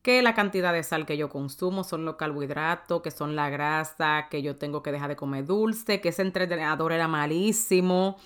que 0.07 0.23
la 0.23 0.37
cantidad 0.37 0.73
de 0.73 0.85
sal 0.85 1.05
que 1.05 1.17
yo 1.17 1.29
consumo 1.29 1.83
son 1.83 2.05
los 2.05 2.15
carbohidratos, 2.15 3.03
que 3.03 3.11
son 3.11 3.35
la 3.35 3.51
grasa, 3.51 4.29
que 4.31 4.41
yo 4.41 4.55
tengo 4.55 4.81
que 4.81 4.93
dejar 4.93 5.09
de 5.09 5.17
comer 5.17 5.45
dulce, 5.47 6.01
que 6.01 6.11
ese 6.11 6.23
entrenador 6.23 6.93
era 6.93 7.09
malísimo. 7.09 8.17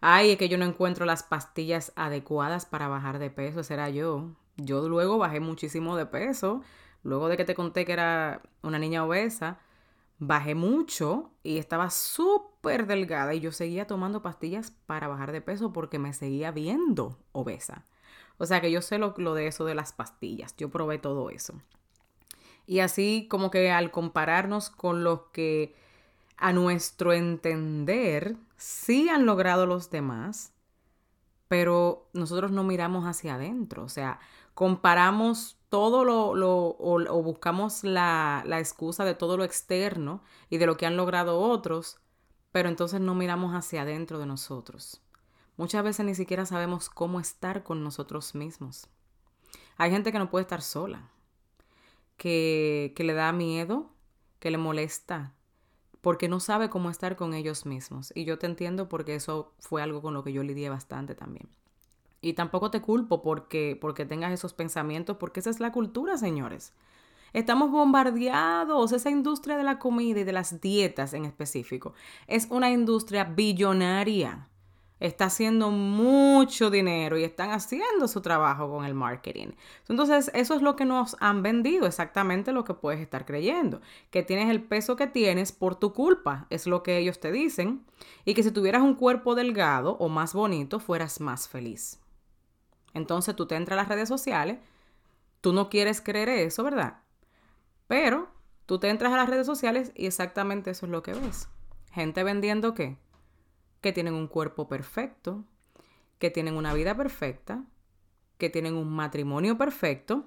Ay, 0.00 0.30
es 0.30 0.38
que 0.38 0.48
yo 0.48 0.56
no 0.56 0.64
encuentro 0.64 1.04
las 1.04 1.22
pastillas 1.22 1.92
adecuadas 1.94 2.64
para 2.64 2.88
bajar 2.88 3.18
de 3.18 3.28
peso, 3.28 3.60
ese 3.60 3.74
era 3.74 3.90
yo. 3.90 4.30
Yo 4.56 4.88
luego 4.88 5.18
bajé 5.18 5.40
muchísimo 5.40 5.94
de 5.98 6.06
peso. 6.06 6.62
Luego 7.02 7.28
de 7.28 7.36
que 7.36 7.44
te 7.44 7.54
conté 7.54 7.84
que 7.84 7.92
era 7.92 8.40
una 8.62 8.78
niña 8.78 9.04
obesa, 9.04 9.58
bajé 10.18 10.54
mucho 10.54 11.30
y 11.42 11.58
estaba 11.58 11.90
súper 11.90 12.86
delgada 12.86 13.34
y 13.34 13.40
yo 13.40 13.52
seguía 13.52 13.86
tomando 13.86 14.22
pastillas 14.22 14.70
para 14.70 15.08
bajar 15.08 15.32
de 15.32 15.40
peso 15.40 15.72
porque 15.72 15.98
me 15.98 16.12
seguía 16.12 16.50
viendo 16.50 17.18
obesa. 17.32 17.84
O 18.38 18.46
sea 18.46 18.60
que 18.60 18.70
yo 18.70 18.82
sé 18.82 18.98
lo, 18.98 19.12
de 19.12 19.46
eso 19.46 19.64
de 19.64 19.74
las 19.74 19.92
pastillas, 19.92 20.54
yo 20.56 20.70
probé 20.70 20.98
todo 20.98 21.30
eso. 21.30 21.54
Y 22.66 22.80
así 22.80 23.26
como 23.30 23.50
que 23.50 23.70
al 23.70 23.90
compararnos 23.90 24.70
con 24.70 25.04
los 25.04 25.20
que 25.32 25.74
a 26.36 26.52
nuestro 26.52 27.12
entender 27.12 28.36
sí 28.56 29.08
han 29.08 29.24
logrado 29.24 29.66
los 29.66 29.90
demás, 29.90 30.52
pero 31.48 31.85
nosotros 32.30 32.50
no 32.50 32.64
miramos 32.64 33.04
hacia 33.06 33.36
adentro. 33.36 33.84
O 33.84 33.88
sea, 33.88 34.20
comparamos 34.54 35.56
todo 35.68 36.04
lo, 36.04 36.34
lo 36.34 36.76
o, 36.78 37.22
buscamos 37.22 37.84
la, 37.84 38.42
la 38.46 38.58
excusa 38.58 39.04
de 39.04 39.14
todo 39.14 39.36
lo 39.36 39.44
externo 39.44 40.22
y 40.50 40.58
de 40.58 40.66
lo 40.66 40.76
que 40.76 40.86
han 40.86 40.96
logrado 40.96 41.40
otros, 41.40 41.98
pero 42.52 42.68
entonces 42.68 43.00
no 43.00 43.14
miramos 43.14 43.54
hacia 43.54 43.82
adentro 43.82 44.18
de 44.18 44.26
nosotros. 44.26 45.02
Muchas 45.56 45.84
veces 45.84 46.04
ni 46.04 46.14
siquiera 46.14 46.46
sabemos 46.46 46.90
cómo 46.90 47.20
estar 47.20 47.62
con 47.62 47.82
nosotros 47.82 48.34
mismos. 48.34 48.88
Hay 49.76 49.90
gente 49.90 50.12
que 50.12 50.18
no 50.18 50.30
puede 50.30 50.42
estar 50.42 50.62
sola, 50.62 51.10
que, 52.16 52.92
que 52.96 53.04
le 53.04 53.14
da 53.14 53.32
miedo, 53.32 53.90
que 54.38 54.50
le 54.50 54.58
molesta, 54.58 55.34
porque 56.00 56.28
no 56.28 56.40
sabe 56.40 56.70
cómo 56.70 56.88
estar 56.90 57.16
con 57.16 57.34
ellos 57.34 57.66
mismos. 57.66 58.12
Y 58.14 58.24
yo 58.24 58.38
te 58.38 58.46
entiendo 58.46 58.88
porque 58.88 59.14
eso 59.14 59.52
fue 59.58 59.82
algo 59.82 60.02
con 60.02 60.14
lo 60.14 60.24
que 60.24 60.32
yo 60.32 60.42
lidié 60.42 60.68
bastante 60.68 61.14
también. 61.14 61.48
Y 62.26 62.32
tampoco 62.32 62.72
te 62.72 62.80
culpo 62.80 63.22
porque, 63.22 63.78
porque 63.80 64.04
tengas 64.04 64.32
esos 64.32 64.52
pensamientos, 64.52 65.16
porque 65.16 65.38
esa 65.38 65.50
es 65.50 65.60
la 65.60 65.70
cultura, 65.70 66.18
señores. 66.18 66.72
Estamos 67.32 67.70
bombardeados. 67.70 68.90
Esa 68.90 69.10
industria 69.10 69.56
de 69.56 69.62
la 69.62 69.78
comida 69.78 70.20
y 70.20 70.24
de 70.24 70.32
las 70.32 70.60
dietas 70.60 71.14
en 71.14 71.24
específico 71.24 71.94
es 72.26 72.48
una 72.50 72.70
industria 72.70 73.22
billonaria 73.22 74.48
está 75.00 75.26
haciendo 75.26 75.70
mucho 75.70 76.70
dinero 76.70 77.18
y 77.18 77.24
están 77.24 77.50
haciendo 77.50 78.08
su 78.08 78.20
trabajo 78.20 78.70
con 78.70 78.84
el 78.84 78.94
marketing. 78.94 79.48
Entonces, 79.88 80.30
eso 80.34 80.54
es 80.54 80.62
lo 80.62 80.76
que 80.76 80.84
nos 80.84 81.16
han 81.20 81.42
vendido, 81.42 81.86
exactamente 81.86 82.52
lo 82.52 82.64
que 82.64 82.74
puedes 82.74 83.00
estar 83.00 83.26
creyendo, 83.26 83.80
que 84.10 84.22
tienes 84.22 84.48
el 84.50 84.62
peso 84.62 84.96
que 84.96 85.06
tienes 85.06 85.52
por 85.52 85.76
tu 85.76 85.92
culpa, 85.92 86.46
es 86.50 86.66
lo 86.66 86.82
que 86.82 86.98
ellos 86.98 87.20
te 87.20 87.32
dicen, 87.32 87.84
y 88.24 88.34
que 88.34 88.42
si 88.42 88.50
tuvieras 88.50 88.82
un 88.82 88.94
cuerpo 88.94 89.34
delgado 89.34 89.96
o 89.98 90.08
más 90.08 90.32
bonito, 90.32 90.80
fueras 90.80 91.20
más 91.20 91.48
feliz. 91.48 92.00
Entonces, 92.96 93.36
tú 93.36 93.46
te 93.46 93.56
entras 93.56 93.78
a 93.78 93.82
las 93.82 93.88
redes 93.88 94.08
sociales, 94.08 94.58
tú 95.40 95.52
no 95.52 95.68
quieres 95.68 96.00
creer 96.00 96.28
eso, 96.28 96.64
¿verdad? 96.64 97.00
Pero 97.86 98.28
tú 98.66 98.78
te 98.78 98.88
entras 98.88 99.12
a 99.12 99.16
las 99.16 99.28
redes 99.28 99.46
sociales 99.46 99.92
y 99.94 100.06
exactamente 100.06 100.70
eso 100.70 100.86
es 100.86 100.92
lo 100.92 101.02
que 101.02 101.12
ves. 101.14 101.48
Gente 101.92 102.24
vendiendo 102.24 102.74
qué? 102.74 102.98
que 103.86 103.92
tienen 103.92 104.14
un 104.14 104.26
cuerpo 104.26 104.68
perfecto, 104.68 105.44
que 106.18 106.30
tienen 106.30 106.56
una 106.56 106.74
vida 106.74 106.96
perfecta, 106.96 107.64
que 108.36 108.50
tienen 108.50 108.74
un 108.74 108.90
matrimonio 108.90 109.56
perfecto 109.56 110.24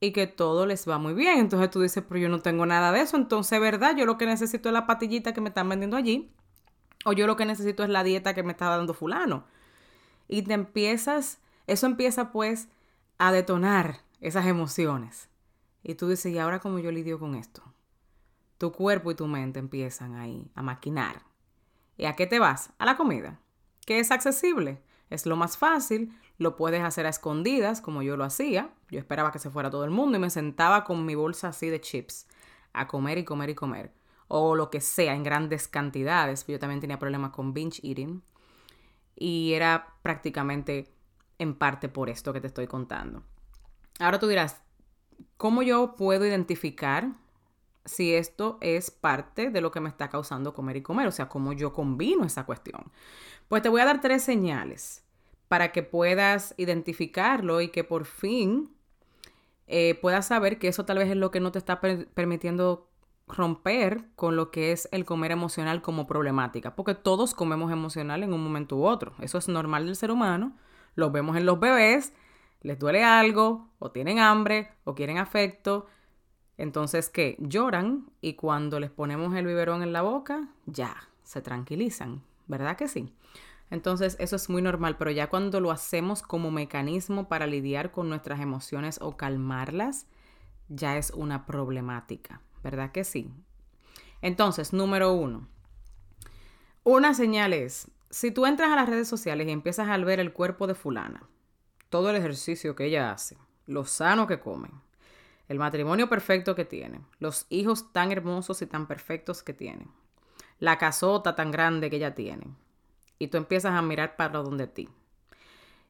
y 0.00 0.10
que 0.12 0.26
todo 0.26 0.66
les 0.66 0.88
va 0.88 0.98
muy 0.98 1.14
bien. 1.14 1.38
Entonces 1.38 1.70
tú 1.70 1.80
dices, 1.80 2.02
pero 2.08 2.18
yo 2.18 2.28
no 2.28 2.40
tengo 2.40 2.66
nada 2.66 2.90
de 2.90 3.02
eso. 3.02 3.16
Entonces, 3.16 3.60
¿verdad? 3.60 3.94
Yo 3.96 4.06
lo 4.06 4.18
que 4.18 4.26
necesito 4.26 4.68
es 4.68 4.72
la 4.72 4.88
patillita 4.88 5.32
que 5.32 5.40
me 5.40 5.50
están 5.50 5.68
vendiendo 5.68 5.96
allí. 5.96 6.32
O 7.04 7.12
yo 7.12 7.28
lo 7.28 7.36
que 7.36 7.44
necesito 7.44 7.84
es 7.84 7.90
la 7.90 8.02
dieta 8.02 8.34
que 8.34 8.42
me 8.42 8.52
está 8.52 8.68
dando 8.68 8.92
fulano. 8.92 9.44
Y 10.26 10.42
te 10.42 10.54
empiezas, 10.54 11.38
eso 11.72 11.86
empieza 11.86 12.32
pues 12.32 12.68
a 13.18 13.32
detonar 13.32 14.00
esas 14.20 14.46
emociones. 14.46 15.28
Y 15.82 15.94
tú 15.94 16.08
dices, 16.08 16.32
¿y 16.32 16.38
ahora 16.38 16.60
cómo 16.60 16.78
yo 16.78 16.90
lidio 16.90 17.18
con 17.18 17.34
esto? 17.34 17.62
Tu 18.58 18.72
cuerpo 18.72 19.10
y 19.10 19.14
tu 19.14 19.26
mente 19.26 19.58
empiezan 19.58 20.14
ahí 20.14 20.50
a 20.54 20.62
maquinar 20.62 21.30
¿Y 22.00 22.06
a 22.06 22.16
qué 22.16 22.26
te 22.26 22.38
vas? 22.38 22.72
A 22.78 22.86
la 22.86 22.96
comida, 22.96 23.38
que 23.84 23.98
es 23.98 24.10
accesible, 24.10 24.80
es 25.10 25.26
lo 25.26 25.36
más 25.36 25.58
fácil, 25.58 26.16
lo 26.38 26.56
puedes 26.56 26.82
hacer 26.82 27.04
a 27.04 27.10
escondidas, 27.10 27.82
como 27.82 28.00
yo 28.00 28.16
lo 28.16 28.24
hacía. 28.24 28.70
Yo 28.90 28.98
esperaba 28.98 29.30
que 29.30 29.38
se 29.38 29.50
fuera 29.50 29.68
todo 29.68 29.84
el 29.84 29.90
mundo 29.90 30.16
y 30.16 30.20
me 30.22 30.30
sentaba 30.30 30.84
con 30.84 31.04
mi 31.04 31.14
bolsa 31.14 31.48
así 31.48 31.68
de 31.68 31.82
chips 31.82 32.26
a 32.72 32.86
comer 32.86 33.18
y 33.18 33.24
comer 33.24 33.50
y 33.50 33.54
comer. 33.54 33.92
O 34.28 34.54
lo 34.54 34.70
que 34.70 34.80
sea, 34.80 35.14
en 35.14 35.24
grandes 35.24 35.68
cantidades. 35.68 36.46
Yo 36.46 36.58
también 36.58 36.80
tenía 36.80 36.98
problemas 36.98 37.32
con 37.32 37.52
binge 37.52 37.80
eating. 37.82 38.22
Y 39.14 39.52
era 39.52 39.98
prácticamente 40.00 40.90
en 41.40 41.54
parte 41.54 41.88
por 41.88 42.08
esto 42.08 42.32
que 42.32 42.40
te 42.40 42.46
estoy 42.46 42.68
contando. 42.68 43.24
Ahora 43.98 44.20
tú 44.20 44.28
dirás, 44.28 44.60
¿cómo 45.36 45.62
yo 45.62 45.96
puedo 45.96 46.24
identificar 46.24 47.10
si 47.84 48.14
esto 48.14 48.58
es 48.60 48.90
parte 48.90 49.50
de 49.50 49.60
lo 49.60 49.70
que 49.70 49.80
me 49.80 49.88
está 49.88 50.08
causando 50.08 50.54
comer 50.54 50.76
y 50.76 50.82
comer, 50.82 51.08
o 51.08 51.12
sea, 51.12 51.28
cómo 51.28 51.52
yo 51.52 51.72
combino 51.72 52.24
esa 52.24 52.44
cuestión. 52.44 52.92
Pues 53.48 53.62
te 53.62 53.68
voy 53.68 53.80
a 53.80 53.86
dar 53.86 54.00
tres 54.00 54.22
señales 54.22 55.02
para 55.48 55.72
que 55.72 55.82
puedas 55.82 56.54
identificarlo 56.56 57.60
y 57.60 57.68
que 57.68 57.82
por 57.82 58.04
fin 58.04 58.70
eh, 59.66 59.98
puedas 60.00 60.26
saber 60.26 60.58
que 60.58 60.68
eso 60.68 60.84
tal 60.84 60.98
vez 60.98 61.08
es 61.08 61.16
lo 61.16 61.30
que 61.30 61.40
no 61.40 61.52
te 61.52 61.58
está 61.58 61.80
permitiendo 61.80 62.88
romper 63.26 64.04
con 64.16 64.36
lo 64.36 64.50
que 64.50 64.72
es 64.72 64.88
el 64.92 65.04
comer 65.04 65.32
emocional 65.32 65.82
como 65.82 66.06
problemática, 66.06 66.74
porque 66.74 66.94
todos 66.94 67.34
comemos 67.34 67.72
emocional 67.72 68.22
en 68.22 68.32
un 68.32 68.42
momento 68.42 68.76
u 68.76 68.84
otro. 68.84 69.14
Eso 69.20 69.38
es 69.38 69.48
normal 69.48 69.86
del 69.86 69.96
ser 69.96 70.10
humano, 70.10 70.56
lo 70.94 71.10
vemos 71.10 71.36
en 71.36 71.46
los 71.46 71.58
bebés, 71.60 72.12
les 72.62 72.78
duele 72.78 73.04
algo, 73.04 73.68
o 73.78 73.90
tienen 73.90 74.18
hambre, 74.18 74.70
o 74.84 74.94
quieren 74.94 75.18
afecto, 75.18 75.86
entonces, 76.60 77.08
¿qué? 77.08 77.36
Lloran 77.38 78.10
y 78.20 78.34
cuando 78.34 78.80
les 78.80 78.90
ponemos 78.90 79.34
el 79.34 79.46
biberón 79.46 79.82
en 79.82 79.94
la 79.94 80.02
boca, 80.02 80.50
ya, 80.66 80.94
se 81.22 81.40
tranquilizan, 81.40 82.22
¿verdad 82.48 82.76
que 82.76 82.86
sí? 82.86 83.14
Entonces, 83.70 84.16
eso 84.20 84.36
es 84.36 84.50
muy 84.50 84.60
normal, 84.60 84.98
pero 84.98 85.10
ya 85.10 85.30
cuando 85.30 85.60
lo 85.60 85.70
hacemos 85.70 86.20
como 86.20 86.50
mecanismo 86.50 87.28
para 87.28 87.46
lidiar 87.46 87.92
con 87.92 88.10
nuestras 88.10 88.40
emociones 88.40 88.98
o 89.00 89.16
calmarlas, 89.16 90.06
ya 90.68 90.98
es 90.98 91.12
una 91.12 91.46
problemática, 91.46 92.42
¿verdad 92.62 92.92
que 92.92 93.04
sí? 93.04 93.30
Entonces, 94.20 94.74
número 94.74 95.14
uno, 95.14 95.48
una 96.84 97.14
señal 97.14 97.54
es, 97.54 97.90
si 98.10 98.32
tú 98.32 98.44
entras 98.44 98.70
a 98.70 98.76
las 98.76 98.88
redes 98.88 99.08
sociales 99.08 99.46
y 99.46 99.52
empiezas 99.52 99.88
a 99.88 99.96
ver 99.98 100.18
el 100.18 100.32
cuerpo 100.32 100.66
de 100.66 100.74
fulana, 100.74 101.28
todo 101.88 102.10
el 102.10 102.16
ejercicio 102.16 102.74
que 102.74 102.86
ella 102.86 103.12
hace, 103.12 103.38
lo 103.66 103.84
sano 103.84 104.26
que 104.26 104.40
come, 104.40 104.68
el 105.48 105.58
matrimonio 105.58 106.08
perfecto 106.08 106.56
que 106.56 106.64
tiene, 106.64 107.00
los 107.20 107.46
hijos 107.50 107.92
tan 107.92 108.10
hermosos 108.10 108.62
y 108.62 108.66
tan 108.66 108.88
perfectos 108.88 109.44
que 109.44 109.54
tiene, 109.54 109.86
la 110.58 110.76
casota 110.76 111.36
tan 111.36 111.52
grande 111.52 111.88
que 111.88 111.96
ella 111.96 112.14
tiene, 112.14 112.48
y 113.18 113.28
tú 113.28 113.36
empiezas 113.36 113.72
a 113.72 113.82
mirar 113.82 114.16
para 114.16 114.40
donde 114.40 114.66
ti, 114.66 114.88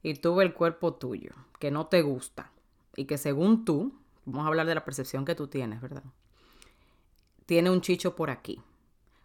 y 0.03 0.15
tú 0.15 0.37
ves 0.37 0.47
el 0.47 0.55
cuerpo 0.55 0.95
tuyo, 0.95 1.33
que 1.59 1.71
no 1.71 1.87
te 1.87 2.03
gusta, 2.03 2.53
y 2.97 3.07
que 3.07 3.17
según 3.17 3.65
tú, 3.65 3.95
vamos 4.27 4.45
a 4.45 4.49
hablar 4.49 4.67
de 4.67 4.75
la 4.75 4.85
percepción 4.85 5.25
que 5.25 5.35
tú 5.35 5.49
tienes, 5.49 5.81
¿verdad? 5.81 6.05
Tiene 7.47 7.71
un 7.71 7.81
chicho 7.81 8.15
por 8.15 8.31
aquí, 8.31 8.61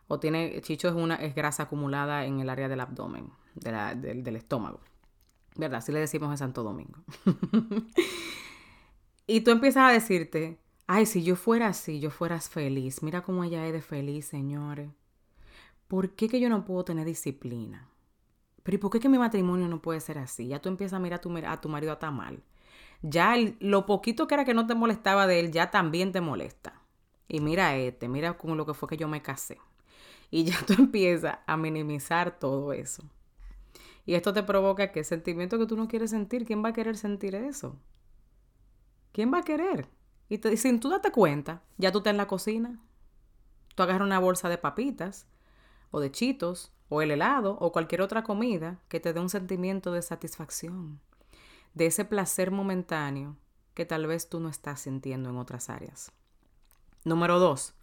o 0.08 0.20
tiene, 0.20 0.62
chicho 0.62 0.88
es, 0.88 0.94
una, 0.94 1.16
es 1.16 1.36
grasa 1.36 1.64
acumulada 1.64 2.26
en 2.26 2.40
el 2.40 2.50
área 2.50 2.68
del 2.68 2.80
abdomen, 2.80 3.32
del, 3.56 4.24
del 4.24 4.36
estómago, 4.36 4.80
¿verdad? 5.56 5.80
Así 5.80 5.92
le 5.92 6.00
decimos 6.00 6.32
en 6.32 6.38
Santo 6.38 6.64
Domingo. 6.64 7.00
Y 9.28 9.42
tú 9.42 9.52
empiezas 9.52 9.90
a 9.90 9.94
decirte, 9.94 10.60
ay, 10.86 11.06
si 11.06 11.24
yo 11.24 11.36
fuera 11.36 11.68
así, 11.68 12.00
yo 12.00 12.12
fueras 12.12 12.48
feliz. 12.50 13.02
Mira 13.02 13.24
cómo 13.24 13.44
ella 13.44 13.66
es 13.66 13.74
de 13.74 13.82
feliz, 13.82 14.28
señores. 14.28 14.92
¿Por 15.88 16.12
qué 16.12 16.30
que 16.30 16.40
yo 16.40 16.50
no 16.50 16.64
puedo 16.66 16.86
tener 16.86 17.06
disciplina? 17.06 17.90
Pero 18.64 18.76
¿y 18.76 18.78
por 18.78 18.92
qué 18.92 19.00
que 19.00 19.10
mi 19.10 19.18
matrimonio 19.18 19.68
no 19.68 19.82
puede 19.82 20.00
ser 20.00 20.20
así? 20.20 20.48
Ya 20.48 20.62
tú 20.62 20.70
empiezas 20.70 20.98
a 20.98 21.00
mirar 21.00 21.20
a 21.46 21.62
tu, 21.62 21.70
marido 21.70 21.98
a 22.00 22.12
mal. 22.12 22.44
Ya 23.02 23.36
lo 23.60 23.86
poquito 23.86 24.28
que 24.28 24.36
era 24.36 24.46
que 24.46 24.54
no 24.54 24.68
te 24.68 24.76
molestaba 24.76 25.28
de 25.28 25.40
él, 25.40 25.52
ya 25.52 25.72
también 25.72 26.12
te 26.12 26.22
molesta. 26.22 26.82
Y 27.28 27.40
mira 27.40 27.76
este, 27.76 28.08
mira 28.08 28.38
como 28.38 28.56
lo 28.56 28.66
que 28.66 28.74
fue 28.74 28.90
que 28.90 28.98
yo 28.98 29.08
me 29.08 29.22
casé. 29.22 29.58
Y 30.36 30.44
ya 30.44 30.58
tú 30.68 30.74
empiezas 30.78 31.38
a 31.48 31.56
minimizar 31.56 32.38
todo 32.38 32.74
eso. 32.74 33.04
Y 34.06 34.16
esto 34.16 34.34
te 34.34 34.44
provoca 34.44 34.92
que 34.92 35.06
sentimiento 35.06 35.58
que 35.58 35.66
tú 35.66 35.78
no 35.78 35.88
quieres 35.88 36.10
sentir, 36.10 36.44
¿quién 36.44 36.62
va 36.62 36.70
a 36.70 36.74
querer 36.74 36.98
sentir 36.98 37.36
eso? 37.36 37.80
¿Quién 39.14 39.34
va 39.34 39.38
a 39.38 39.44
querer? 39.44 39.88
Y, 40.28 40.40
sin 40.58 40.82
tú 40.82 40.90
date 40.90 41.10
cuenta, 41.10 41.64
ya 41.78 41.94
tú 41.94 42.00
estás 42.00 42.12
en 42.12 42.18
la 42.18 42.28
cocina. 42.28 42.82
Tú 43.76 43.84
agarras 43.84 44.06
una 44.06 44.20
bolsa 44.20 44.50
de 44.50 44.58
papitas 44.58 45.26
o 45.90 46.02
de 46.02 46.12
chitos 46.12 46.74
o 46.90 47.02
el 47.02 47.12
helado 47.12 47.58
o 47.62 47.72
cualquier 47.72 48.02
otra 48.02 48.24
comida 48.24 48.82
que 48.90 49.00
te 49.00 49.14
dé 49.14 49.22
un 49.22 49.30
sentimiento 49.30 49.94
de 49.94 50.02
satisfacción, 50.02 51.00
de 51.76 51.86
ese 51.86 52.04
placer 52.04 52.52
momentáneo 52.52 53.38
que 53.74 53.86
tal 53.86 54.06
vez 54.06 54.28
tú 54.28 54.42
no 54.42 54.50
estás 54.50 54.82
sintiendo 54.82 55.30
en 55.30 55.38
otras 55.38 55.70
áreas. 55.70 56.12
Número 57.06 57.40
dos, 57.40 57.74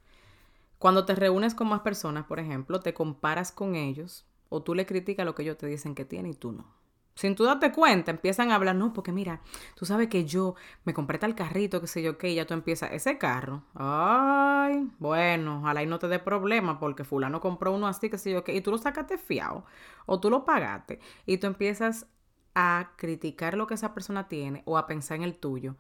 cuando 0.83 1.05
te 1.05 1.15
reúnes 1.15 1.55
con 1.55 1.69
más 1.69 1.83
personas, 1.83 2.25
por 2.25 2.41
ejemplo, 2.41 2.81
te 2.81 2.93
comparas 2.93 3.53
con 3.53 3.77
ellos 3.77 4.27
o 4.49 4.65
tú 4.65 4.75
le 4.75 4.85
criticas 4.85 5.25
lo 5.25 5.33
que 5.33 5.45
ellos 5.45 5.57
te 5.57 5.69
dicen 5.69 5.95
que 5.95 6.05
tienen 6.05 6.33
y 6.33 6.35
tú 6.35 6.51
no. 6.51 6.67
Sin 7.15 7.37
tú 7.37 7.45
darte 7.45 7.71
cuenta, 7.71 8.11
empiezan 8.11 8.51
a 8.51 8.57
hablar, 8.57 8.75
no, 8.75 8.93
porque 8.93 9.13
mira, 9.13 9.43
tú 9.77 9.87
sabes 9.87 10.09
que 10.09 10.25
yo 10.25 10.57
me 10.83 10.93
compré 10.93 11.21
tal 11.21 11.37
carrito, 11.37 11.81
qué 11.81 11.87
sé 11.87 12.03
yo, 12.03 12.19
que 12.19 12.35
ya 12.35 12.49
tú 12.49 12.55
empiezas, 12.55 12.91
ese 12.91 13.17
carro, 13.17 13.63
ay, 13.75 14.91
bueno, 14.99 15.61
ojalá 15.61 15.85
y 15.85 15.87
no 15.87 16.01
te 16.01 16.09
dé 16.09 16.19
problema, 16.19 16.81
porque 16.81 17.05
fulano 17.05 17.41
compró 17.41 17.73
uno 17.73 17.87
así, 17.87 18.11
qué 18.11 18.19
sé 18.19 18.33
yo, 18.33 18.43
qué, 18.43 18.53
y 18.53 18.61
tú 18.61 18.73
lo 18.73 18.79
sacaste 18.79 19.19
fiado, 19.19 19.65
o 20.07 20.19
tú 20.19 20.31
lo 20.31 20.45
pagaste, 20.45 20.99
y 21.27 21.39
tú 21.39 21.47
empiezas 21.47 22.09
a 22.57 22.91
criticar 22.97 23.57
lo 23.57 23.69
que 23.69 23.75
esa 23.75 23.95
persona 23.95 24.27
tiene, 24.27 24.65
o 24.65 24.77
a 24.77 24.89
pensar 24.89 25.19
en 25.19 25.23
el 25.23 25.37
tuyo. 25.37 25.77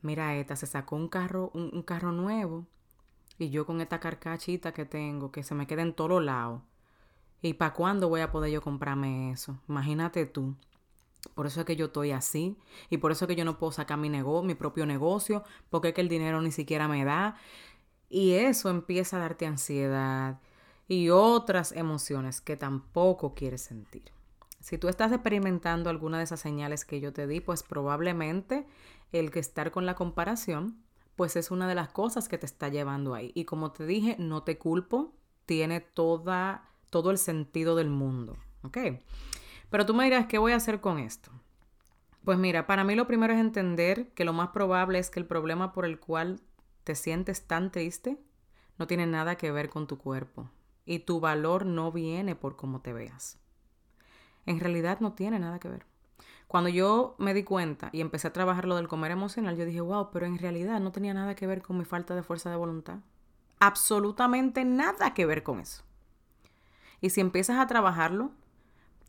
Mira, 0.00 0.34
esta 0.36 0.56
se 0.56 0.66
sacó 0.66 0.96
un 0.96 1.08
carro, 1.08 1.50
un, 1.52 1.82
carro 1.82 2.12
nuevo, 2.12 2.66
y 3.38 3.50
yo 3.50 3.66
con 3.66 3.80
esta 3.80 4.00
carcachita 4.00 4.72
que 4.72 4.84
tengo, 4.84 5.30
que 5.30 5.42
se 5.42 5.54
me 5.54 5.66
queda 5.66 5.82
en 5.82 5.94
todos 5.94 6.22
lados. 6.22 6.62
¿Y 7.42 7.54
para 7.54 7.74
cuándo 7.74 8.08
voy 8.08 8.20
a 8.22 8.30
poder 8.32 8.50
yo 8.50 8.62
comprarme 8.62 9.30
eso? 9.30 9.60
Imagínate 9.68 10.26
tú. 10.26 10.54
Por 11.34 11.46
eso 11.46 11.60
es 11.60 11.66
que 11.66 11.76
yo 11.76 11.86
estoy 11.86 12.12
así 12.12 12.56
y 12.88 12.98
por 12.98 13.12
eso 13.12 13.24
es 13.24 13.28
que 13.28 13.36
yo 13.36 13.44
no 13.44 13.58
puedo 13.58 13.72
sacar 13.72 13.98
mi, 13.98 14.08
mi 14.10 14.54
propio 14.54 14.86
negocio, 14.86 15.44
porque 15.70 15.88
es 15.88 15.94
que 15.94 16.00
el 16.00 16.08
dinero 16.08 16.40
ni 16.40 16.50
siquiera 16.50 16.88
me 16.88 17.04
da. 17.04 17.36
Y 18.08 18.32
eso 18.32 18.70
empieza 18.70 19.16
a 19.16 19.20
darte 19.20 19.46
ansiedad 19.46 20.40
y 20.88 21.10
otras 21.10 21.72
emociones 21.72 22.40
que 22.40 22.56
tampoco 22.56 23.34
quieres 23.34 23.62
sentir. 23.62 24.04
Si 24.60 24.78
tú 24.78 24.88
estás 24.88 25.12
experimentando 25.12 25.90
alguna 25.90 26.18
de 26.18 26.24
esas 26.24 26.40
señales 26.40 26.84
que 26.84 27.00
yo 27.00 27.12
te 27.12 27.26
di, 27.26 27.40
pues 27.40 27.62
probablemente 27.62 28.66
el 29.12 29.30
que 29.30 29.40
estar 29.40 29.70
con 29.70 29.86
la 29.86 29.94
comparación, 29.94 30.82
pues 31.16 31.34
es 31.36 31.50
una 31.50 31.66
de 31.66 31.74
las 31.74 31.88
cosas 31.88 32.28
que 32.28 32.38
te 32.38 32.46
está 32.46 32.68
llevando 32.68 33.14
ahí. 33.14 33.32
Y 33.34 33.44
como 33.44 33.72
te 33.72 33.86
dije, 33.86 34.16
no 34.18 34.42
te 34.42 34.58
culpo, 34.58 35.14
tiene 35.46 35.80
toda, 35.80 36.70
todo 36.90 37.10
el 37.10 37.18
sentido 37.18 37.74
del 37.74 37.88
mundo. 37.88 38.36
¿Ok? 38.62 38.78
Pero 39.70 39.86
tú 39.86 39.94
me 39.94 40.04
dirás, 40.04 40.26
¿qué 40.26 40.38
voy 40.38 40.52
a 40.52 40.56
hacer 40.56 40.80
con 40.80 40.98
esto? 40.98 41.30
Pues 42.24 42.38
mira, 42.38 42.66
para 42.66 42.84
mí 42.84 42.94
lo 42.94 43.06
primero 43.06 43.32
es 43.32 43.40
entender 43.40 44.12
que 44.12 44.24
lo 44.24 44.32
más 44.32 44.48
probable 44.48 44.98
es 44.98 45.10
que 45.10 45.20
el 45.20 45.26
problema 45.26 45.72
por 45.72 45.84
el 45.84 45.98
cual 45.98 46.40
te 46.84 46.94
sientes 46.94 47.46
tan 47.46 47.70
triste 47.70 48.18
no 48.78 48.86
tiene 48.86 49.06
nada 49.06 49.36
que 49.36 49.50
ver 49.50 49.68
con 49.68 49.86
tu 49.86 49.98
cuerpo 49.98 50.50
y 50.84 51.00
tu 51.00 51.20
valor 51.20 51.66
no 51.66 51.92
viene 51.92 52.34
por 52.36 52.56
cómo 52.56 52.80
te 52.80 52.92
veas. 52.92 53.38
en 54.44 54.60
realidad 54.60 55.00
no 55.00 55.12
tiene 55.14 55.38
nada 55.38 55.58
que 55.58 55.68
ver. 55.68 55.86
Cuando 56.48 56.70
yo 56.70 57.16
me 57.18 57.34
di 57.34 57.42
cuenta 57.42 57.90
y 57.92 58.00
empecé 58.00 58.28
a 58.28 58.32
trabajar 58.32 58.66
lo 58.66 58.76
del 58.76 58.88
comer 58.88 59.10
emocional, 59.10 59.56
yo 59.56 59.64
dije, 59.64 59.80
wow, 59.80 60.10
pero 60.10 60.26
en 60.26 60.38
realidad 60.38 60.80
no 60.80 60.92
tenía 60.92 61.12
nada 61.12 61.34
que 61.34 61.46
ver 61.46 61.60
con 61.60 61.78
mi 61.78 61.84
falta 61.84 62.14
de 62.14 62.22
fuerza 62.22 62.50
de 62.50 62.56
voluntad. 62.56 62.98
Absolutamente 63.58 64.64
nada 64.64 65.12
que 65.12 65.26
ver 65.26 65.42
con 65.42 65.60
eso. 65.60 65.82
Y 67.00 67.10
si 67.10 67.20
empiezas 67.20 67.58
a 67.58 67.66
trabajarlo, 67.66 68.30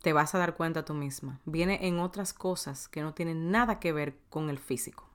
te 0.02 0.12
vas 0.12 0.34
a 0.34 0.38
dar 0.38 0.56
cuenta 0.56 0.84
tú 0.84 0.94
misma. 0.94 1.40
Viene 1.44 1.86
en 1.86 2.00
otras 2.00 2.32
cosas 2.32 2.88
que 2.88 3.02
no 3.02 3.14
tienen 3.14 3.50
nada 3.50 3.78
que 3.78 3.92
ver 3.92 4.18
con 4.30 4.50
el 4.50 4.58
físico. 4.58 5.08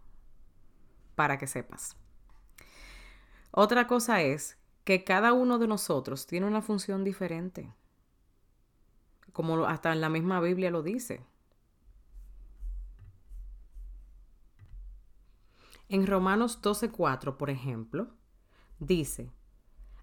Para 1.15 1.38
que 1.38 1.48
sepas. 1.48 1.96
Otra 3.51 3.86
cosa 3.86 4.22
es 4.22 4.58
que 4.84 5.03
cada 5.03 5.34
uno 5.34 5.60
de 5.60 5.68
nosotros 5.68 6.25
tiene 6.25 6.48
una 6.48 6.62
función 6.62 7.03
diferente. 7.03 7.72
Como 9.32 9.65
hasta 9.65 9.92
en 9.92 10.01
la 10.01 10.10
misma 10.10 10.39
Biblia 10.39 10.72
lo 10.72 10.84
dice. 10.84 11.24
En 15.94 16.08
Romanos 16.08 16.60
12:4, 16.60 17.38
por 17.38 17.52
ejemplo, 17.52 18.08
dice, 18.80 19.30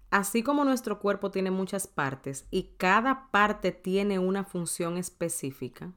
así 0.09 0.41
como 0.41 0.63
nuestro 0.63 0.99
cuerpo 0.99 1.31
tiene 1.31 1.51
muchas 1.51 1.85
partes 1.85 2.47
y 2.49 2.75
cada 2.77 3.29
parte 3.29 3.73
tiene 3.73 4.17
una 4.17 4.45
función 4.45 4.95
específica, 4.95 5.91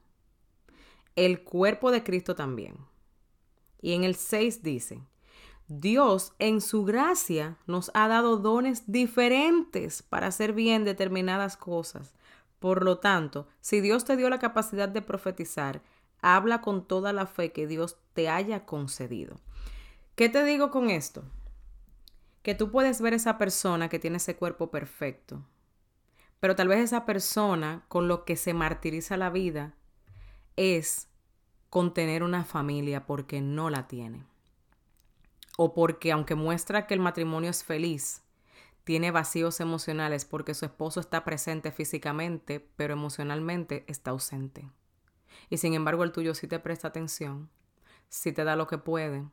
el 1.14 1.44
cuerpo 1.44 1.92
de 1.92 2.02
Cristo 2.02 2.34
también. 2.34 2.76
Y 3.82 3.92
en 3.92 4.02
el 4.02 4.16
6 4.16 4.64
dice, 4.64 5.00
Dios 5.68 6.32
en 6.40 6.60
su 6.60 6.84
gracia 6.84 7.56
nos 7.68 7.92
ha 7.94 8.08
dado 8.08 8.38
dones 8.38 8.90
diferentes 8.90 10.02
para 10.02 10.26
hacer 10.26 10.54
bien 10.54 10.82
determinadas 10.82 11.56
cosas. 11.56 12.16
Por 12.58 12.82
lo 12.82 12.98
tanto, 12.98 13.46
si 13.60 13.80
Dios 13.80 14.04
te 14.04 14.16
dio 14.16 14.28
la 14.28 14.40
capacidad 14.40 14.88
de 14.88 15.02
profetizar, 15.02 15.82
habla 16.20 16.62
con 16.62 16.84
toda 16.84 17.12
la 17.12 17.26
fe 17.26 17.52
que 17.52 17.68
Dios 17.68 17.96
te 18.12 18.28
haya 18.28 18.66
concedido. 18.66 19.38
¿Qué 20.14 20.28
te 20.28 20.44
digo 20.44 20.70
con 20.70 20.90
esto? 20.90 21.24
Que 22.44 22.54
tú 22.54 22.70
puedes 22.70 23.00
ver 23.00 23.14
esa 23.14 23.36
persona 23.36 23.88
que 23.88 23.98
tiene 23.98 24.18
ese 24.18 24.36
cuerpo 24.36 24.70
perfecto, 24.70 25.44
pero 26.38 26.54
tal 26.54 26.68
vez 26.68 26.78
esa 26.78 27.04
persona 27.04 27.84
con 27.88 28.06
lo 28.06 28.24
que 28.24 28.36
se 28.36 28.54
martiriza 28.54 29.16
la 29.16 29.30
vida 29.30 29.74
es 30.54 31.08
con 31.68 31.94
tener 31.94 32.22
una 32.22 32.44
familia 32.44 33.06
porque 33.06 33.40
no 33.40 33.70
la 33.70 33.88
tiene. 33.88 34.24
O 35.56 35.74
porque 35.74 36.12
aunque 36.12 36.36
muestra 36.36 36.86
que 36.86 36.94
el 36.94 37.00
matrimonio 37.00 37.50
es 37.50 37.64
feliz, 37.64 38.22
tiene 38.84 39.10
vacíos 39.10 39.58
emocionales 39.58 40.24
porque 40.24 40.54
su 40.54 40.64
esposo 40.64 41.00
está 41.00 41.24
presente 41.24 41.72
físicamente, 41.72 42.60
pero 42.76 42.92
emocionalmente 42.92 43.84
está 43.88 44.12
ausente. 44.12 44.70
Y 45.50 45.56
sin 45.56 45.74
embargo 45.74 46.04
el 46.04 46.12
tuyo 46.12 46.36
sí 46.36 46.46
te 46.46 46.60
presta 46.60 46.86
atención, 46.86 47.50
sí 48.08 48.32
te 48.32 48.44
da 48.44 48.54
lo 48.54 48.68
que 48.68 48.78
puede, 48.78 49.24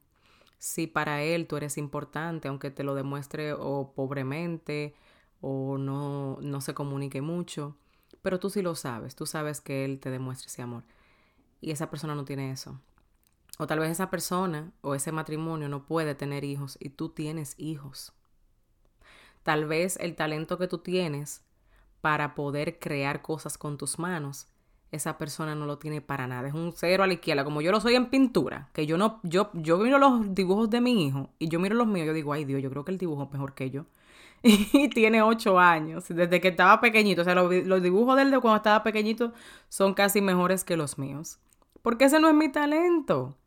si 0.61 0.85
para 0.85 1.23
él 1.23 1.47
tú 1.47 1.57
eres 1.57 1.79
importante, 1.79 2.47
aunque 2.47 2.69
te 2.69 2.83
lo 2.83 2.93
demuestre 2.93 3.53
o 3.53 3.93
pobremente 3.95 4.93
o 5.41 5.79
no, 5.79 6.37
no 6.39 6.61
se 6.61 6.75
comunique 6.75 7.19
mucho, 7.19 7.75
pero 8.21 8.39
tú 8.39 8.51
sí 8.51 8.61
lo 8.61 8.75
sabes, 8.75 9.15
tú 9.15 9.25
sabes 9.25 9.59
que 9.59 9.85
él 9.85 9.99
te 9.99 10.11
demuestra 10.11 10.49
ese 10.49 10.61
amor. 10.61 10.83
Y 11.61 11.71
esa 11.71 11.89
persona 11.89 12.13
no 12.13 12.25
tiene 12.25 12.51
eso. 12.51 12.79
O 13.57 13.65
tal 13.65 13.79
vez 13.79 13.89
esa 13.89 14.11
persona 14.11 14.71
o 14.81 14.93
ese 14.93 15.11
matrimonio 15.11 15.67
no 15.67 15.87
puede 15.87 16.13
tener 16.13 16.43
hijos 16.43 16.77
y 16.79 16.89
tú 16.89 17.09
tienes 17.09 17.55
hijos. 17.57 18.13
Tal 19.41 19.65
vez 19.65 19.97
el 19.97 20.15
talento 20.15 20.59
que 20.59 20.67
tú 20.67 20.77
tienes 20.77 21.41
para 22.01 22.35
poder 22.35 22.77
crear 22.77 23.23
cosas 23.23 23.57
con 23.57 23.79
tus 23.79 23.97
manos 23.97 24.45
esa 24.91 25.17
persona 25.17 25.55
no 25.55 25.65
lo 25.65 25.77
tiene 25.77 26.01
para 26.01 26.27
nada. 26.27 26.47
Es 26.47 26.53
un 26.53 26.73
cero 26.75 27.03
a 27.03 27.07
la 27.07 27.13
izquierda. 27.13 27.43
Como 27.43 27.61
yo 27.61 27.71
lo 27.71 27.79
soy 27.79 27.95
en 27.95 28.07
pintura, 28.07 28.69
que 28.73 28.85
yo 28.85 28.97
no, 28.97 29.19
yo, 29.23 29.49
yo 29.53 29.77
miro 29.77 29.97
los 29.97 30.35
dibujos 30.35 30.69
de 30.69 30.81
mi 30.81 31.05
hijo 31.05 31.29
y 31.39 31.47
yo 31.47 31.59
miro 31.59 31.75
los 31.75 31.87
míos, 31.87 32.07
yo 32.07 32.13
digo, 32.13 32.33
ay 32.33 32.45
Dios, 32.45 32.61
yo 32.61 32.69
creo 32.69 32.83
que 32.83 32.91
el 32.91 32.97
dibujo 32.97 33.23
es 33.23 33.31
mejor 33.31 33.53
que 33.53 33.69
yo. 33.69 33.85
Y 34.43 34.89
tiene 34.89 35.21
ocho 35.21 35.59
años, 35.59 36.07
desde 36.09 36.41
que 36.41 36.49
estaba 36.49 36.81
pequeñito. 36.81 37.21
O 37.21 37.25
sea, 37.25 37.35
los, 37.35 37.53
los 37.65 37.81
dibujos 37.81 38.15
de 38.15 38.23
él 38.23 38.31
de 38.31 38.39
cuando 38.39 38.57
estaba 38.57 38.83
pequeñito 38.83 39.33
son 39.69 39.93
casi 39.93 40.19
mejores 40.21 40.63
que 40.63 40.77
los 40.77 40.97
míos. 40.97 41.39
Porque 41.81 42.05
ese 42.05 42.19
no 42.19 42.27
es 42.27 42.35
mi 42.35 42.49
talento. 42.49 43.37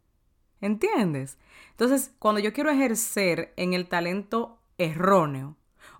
¿Entiendes? 0.60 1.36
Entonces, 1.72 2.14
cuando 2.18 2.40
yo 2.40 2.52
quiero 2.52 2.70
ejercer 2.70 3.52
en 3.56 3.74
el 3.74 3.86
talento 3.86 4.60
erróneo, 4.78 5.56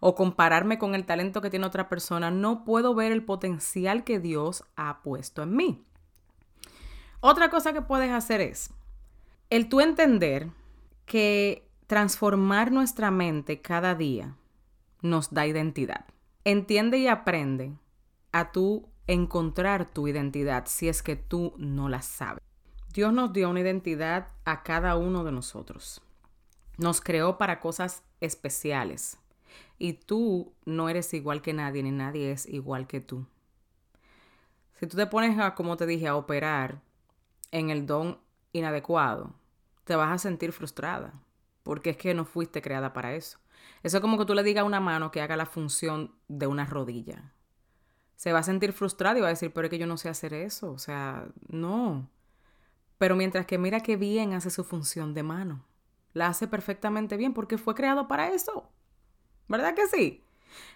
o 0.07 0.15
compararme 0.15 0.79
con 0.79 0.95
el 0.95 1.07
talento 1.07 1.41
que 1.41 1.49
tiene 1.49 1.65
otra 1.65 1.89
persona, 1.89 2.31
no 2.31 2.67
puedo 2.67 2.95
ver 2.95 3.11
el 3.11 3.25
potencial 3.25 4.05
que 4.05 4.21
Dios 4.21 4.63
ha 4.77 5.01
puesto 5.01 5.43
en 5.43 5.57
mí. 5.57 5.83
Otra 7.21 7.49
cosa 7.49 7.73
que 7.73 7.81
puedes 7.81 8.11
hacer 8.11 8.43
es 8.43 8.69
el 9.49 9.71
tú 9.71 9.81
entender 9.81 10.51
que 11.07 11.67
transformar 11.87 12.71
nuestra 12.71 13.11
mente 13.11 13.63
cada 13.63 13.95
día 13.95 14.37
nos 15.01 15.33
da 15.33 15.47
identidad. 15.47 16.05
Entiende 16.45 16.99
y 16.99 17.09
aprende 17.09 17.73
a 18.31 18.53
tú 18.53 18.87
encontrar 19.07 19.87
tu 19.87 20.07
identidad 20.07 20.67
si 20.67 20.91
es 20.91 21.03
que 21.03 21.17
tú 21.17 21.55
no 21.57 21.89
la 21.89 22.03
sabes. 22.03 22.45
Dios 22.93 23.15
nos 23.15 23.33
dio 23.33 23.49
una 23.49 23.61
identidad 23.61 24.29
a 24.45 24.65
cada 24.65 24.97
uno 24.97 25.25
de 25.25 25.33
nosotros. 25.33 26.03
Nos 26.77 27.01
creó 27.01 27.39
para 27.39 27.59
cosas 27.59 28.03
especiales. 28.21 29.17
Y 29.79 29.95
tú 29.95 30.55
no 30.65 30.89
eres 30.89 31.13
igual 31.15 31.43
que 31.43 31.53
nadie, 31.53 31.83
ni 31.83 31.91
nadie 31.91 32.31
es 32.31 32.47
igual 32.47 32.87
que 32.87 33.01
tú. 33.01 33.27
Si 34.75 34.87
tú 34.87 34.97
te 34.97 35.07
pones 35.07 35.39
a, 35.39 35.55
como 35.55 35.77
te 35.77 35.87
dije, 35.87 36.09
a 36.09 36.17
operar 36.17 36.81
en 37.51 37.71
el 37.71 37.87
don 37.87 38.19
inadecuado, 38.53 39.35
te 39.85 39.97
vas 39.97 40.13
a 40.13 40.19
sentir 40.19 40.53
frustrada, 40.53 41.15
porque 41.63 41.91
es 41.91 41.97
que 41.97 42.15
no 42.15 42.25
fuiste 42.25 42.63
creada 42.63 42.93
para 42.93 43.15
eso. 43.15 43.39
Eso 43.83 43.99
es 43.99 44.01
como 44.01 44.19
que 44.19 44.25
tú 44.25 44.35
le 44.35 44.43
digas 44.43 44.63
a 44.63 44.67
una 44.67 44.81
mano 44.81 45.11
que 45.11 45.21
haga 45.21 45.37
la 45.37 45.47
función 45.47 46.15
de 46.29 46.47
una 46.47 46.65
rodilla. 46.65 47.33
Se 48.17 48.33
va 48.33 48.41
a 48.41 48.45
sentir 48.45 48.73
frustrada 48.73 49.19
y 49.19 49.23
va 49.23 49.29
a 49.29 49.31
decir, 49.31 49.53
pero 49.53 49.67
es 49.67 49.71
que 49.71 49.79
yo 49.79 49.87
no 49.87 49.97
sé 49.97 50.09
hacer 50.09 50.35
eso. 50.35 50.73
O 50.73 50.79
sea, 50.79 51.29
no. 51.49 52.09
Pero 52.99 53.17
mientras 53.17 53.47
que 53.47 53.59
mira 53.59 53.81
qué 53.81 53.97
bien 53.97 54.33
hace 54.33 54.51
su 54.51 54.65
función 54.65 55.15
de 55.15 55.23
mano. 55.23 55.65
La 56.13 56.29
hace 56.29 56.47
perfectamente 56.47 57.17
bien 57.17 57.35
porque 57.35 57.59
fue 57.59 57.75
creado 57.75 58.09
para 58.09 58.29
eso. 58.29 58.71
¿Verdad 59.49 59.75
que 59.75 59.87
sí? 59.87 60.23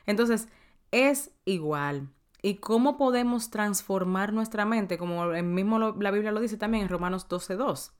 Entonces, 0.07 0.49
es 0.91 1.31
igual. 1.45 2.09
¿Y 2.43 2.57
cómo 2.57 2.97
podemos 2.97 3.51
transformar 3.51 4.33
nuestra 4.33 4.65
mente? 4.65 4.97
Como 4.97 5.25
el 5.33 5.45
mismo 5.45 5.79
la 5.79 6.11
Biblia 6.11 6.33
lo 6.33 6.41
dice 6.41 6.57
también 6.57 6.85
en 6.85 6.89
Romanos 6.89 7.29
12.2. 7.29 7.93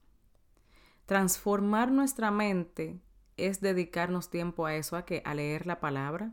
Transformar 1.07 1.91
nuestra 1.91 2.31
mente 2.31 3.01
es 3.37 3.61
dedicarnos 3.61 4.31
tiempo 4.31 4.67
a 4.67 4.75
eso, 4.75 4.97
a 4.97 5.05
que 5.05 5.23
a 5.25 5.35
leer 5.35 5.67
la 5.67 5.81
palabra, 5.81 6.33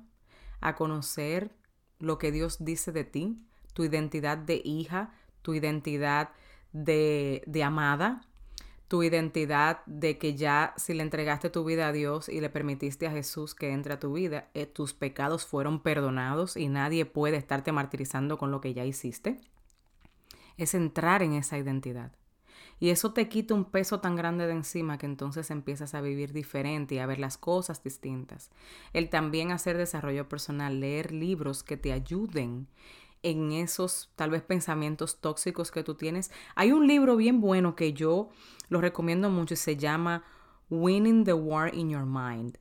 a 0.62 0.76
conocer 0.76 1.56
lo 2.00 2.17
que 2.17 2.32
Dios 2.32 2.63
dice 2.63 2.91
de 2.91 3.06
ti, 3.06 3.39
tu 3.74 3.84
identidad 3.84 4.38
de 4.38 4.62
hija, 4.63 5.13
tu 5.41 5.54
identidad 5.54 6.30
de, 6.74 7.43
de 7.48 7.63
amada, 7.63 8.21
tu 8.88 9.04
identidad 9.04 9.84
de 9.86 10.17
que 10.17 10.36
ya 10.36 10.74
si 10.78 10.93
le 10.93 11.04
entregaste 11.04 11.50
tu 11.50 11.63
vida 11.63 11.88
a 11.88 11.91
Dios 11.91 12.30
y 12.30 12.39
le 12.39 12.50
permitiste 12.50 13.08
a 13.08 13.12
Jesús 13.12 13.56
que 13.56 13.71
entre 13.71 13.93
a 13.93 14.00
tu 14.00 14.13
vida, 14.13 14.50
eh, 14.54 14.65
tus 14.65 14.93
pecados 14.93 15.45
fueron 15.45 15.82
perdonados 15.82 16.56
y 16.56 16.67
nadie 16.67 17.06
puede 17.06 17.38
estarte 17.38 17.71
martirizando 17.71 18.38
con 18.38 18.52
lo 18.52 18.62
que 18.62 18.74
ya 18.74 18.86
hiciste. 18.86 19.39
Es 20.58 20.76
entrar 20.76 21.24
en 21.24 21.34
esa 21.34 21.58
identidad. 21.58 22.12
Y 22.80 22.89
eso 22.89 23.13
te 23.13 23.30
quita 23.30 23.54
un 23.54 23.65
peso 23.65 24.02
tan 24.02 24.15
grande 24.15 24.48
de 24.48 24.54
encima 24.54 24.98
que 24.98 25.06
entonces 25.06 25.50
empiezas 25.50 25.95
a 25.95 26.02
vivir 26.02 26.34
diferente 26.34 26.95
y 26.95 27.00
a 27.00 27.06
ver 27.06 27.19
las 27.19 27.38
cosas 27.38 27.84
distintas. 27.84 28.52
El 28.91 29.10
también 29.10 29.52
hacer 29.52 29.78
desarrollo 29.78 30.28
personal, 30.28 30.82
leer 30.82 31.13
libros 31.13 31.63
que 31.63 31.78
te 31.78 31.93
ayuden 31.93 32.67
en 33.25 33.51
esos 33.51 34.11
tal 34.15 34.29
vez 34.29 34.43
pensamientos 34.43 35.19
tóxicos 35.19 35.71
que 35.71 35.83
tú 35.83 35.95
tienes. 35.95 36.31
Hay 36.53 36.71
un 36.71 36.85
libro 36.85 37.15
bien 37.15 37.41
bueno 37.41 37.75
que 37.75 37.91
yo 37.91 38.29
lo 38.69 38.81
recomiendo 38.81 39.31
mucho 39.31 39.55
y 39.55 39.57
se 39.57 39.77
llama 39.77 40.23
Winning 40.69 41.23
the 41.23 41.33
War 41.33 41.73
in 41.73 41.89
Your 41.89 42.05
Mind. 42.05 42.59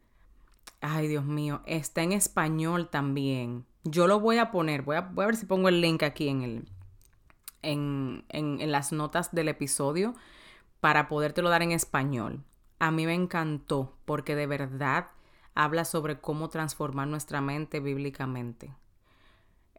Ay, 0.81 1.07
Dios 1.07 1.27
mío, 1.27 1.61
está 1.67 2.03
en 2.03 2.13
español 2.13 2.89
también. 2.89 3.67
Yo 3.85 4.07
lo 4.07 4.21
voy 4.21 4.39
a 4.39 4.51
poner, 4.51 4.81
voy 4.81 4.97
a, 4.97 5.03
ver 5.03 5.37
si 5.37 5.45
pongo 5.45 5.69
el 5.69 5.83
link 5.83 6.03
aquí 6.03 6.29
en, 6.29 6.43
el, 6.43 6.69
en, 7.61 8.25
en 8.31 8.73
las 8.73 8.91
notas 8.91 9.33
del 9.33 9.49
episodio 9.49 10.15
para 10.81 11.09
podértelo 11.09 11.51
dar 11.51 11.63
en 11.63 11.73
español. 11.73 12.43
A 12.79 12.91
mí 12.91 13.05
me 13.05 13.15
encantó 13.15 13.99
porque 14.07 14.35
de 14.35 14.47
verdad 14.47 15.09
habla 15.55 15.85
sobre 15.85 16.21
cómo 16.21 16.49
transformar 16.49 17.07
nuestra 17.09 17.43
mente 17.43 17.81
bíblicamente. 17.81 18.73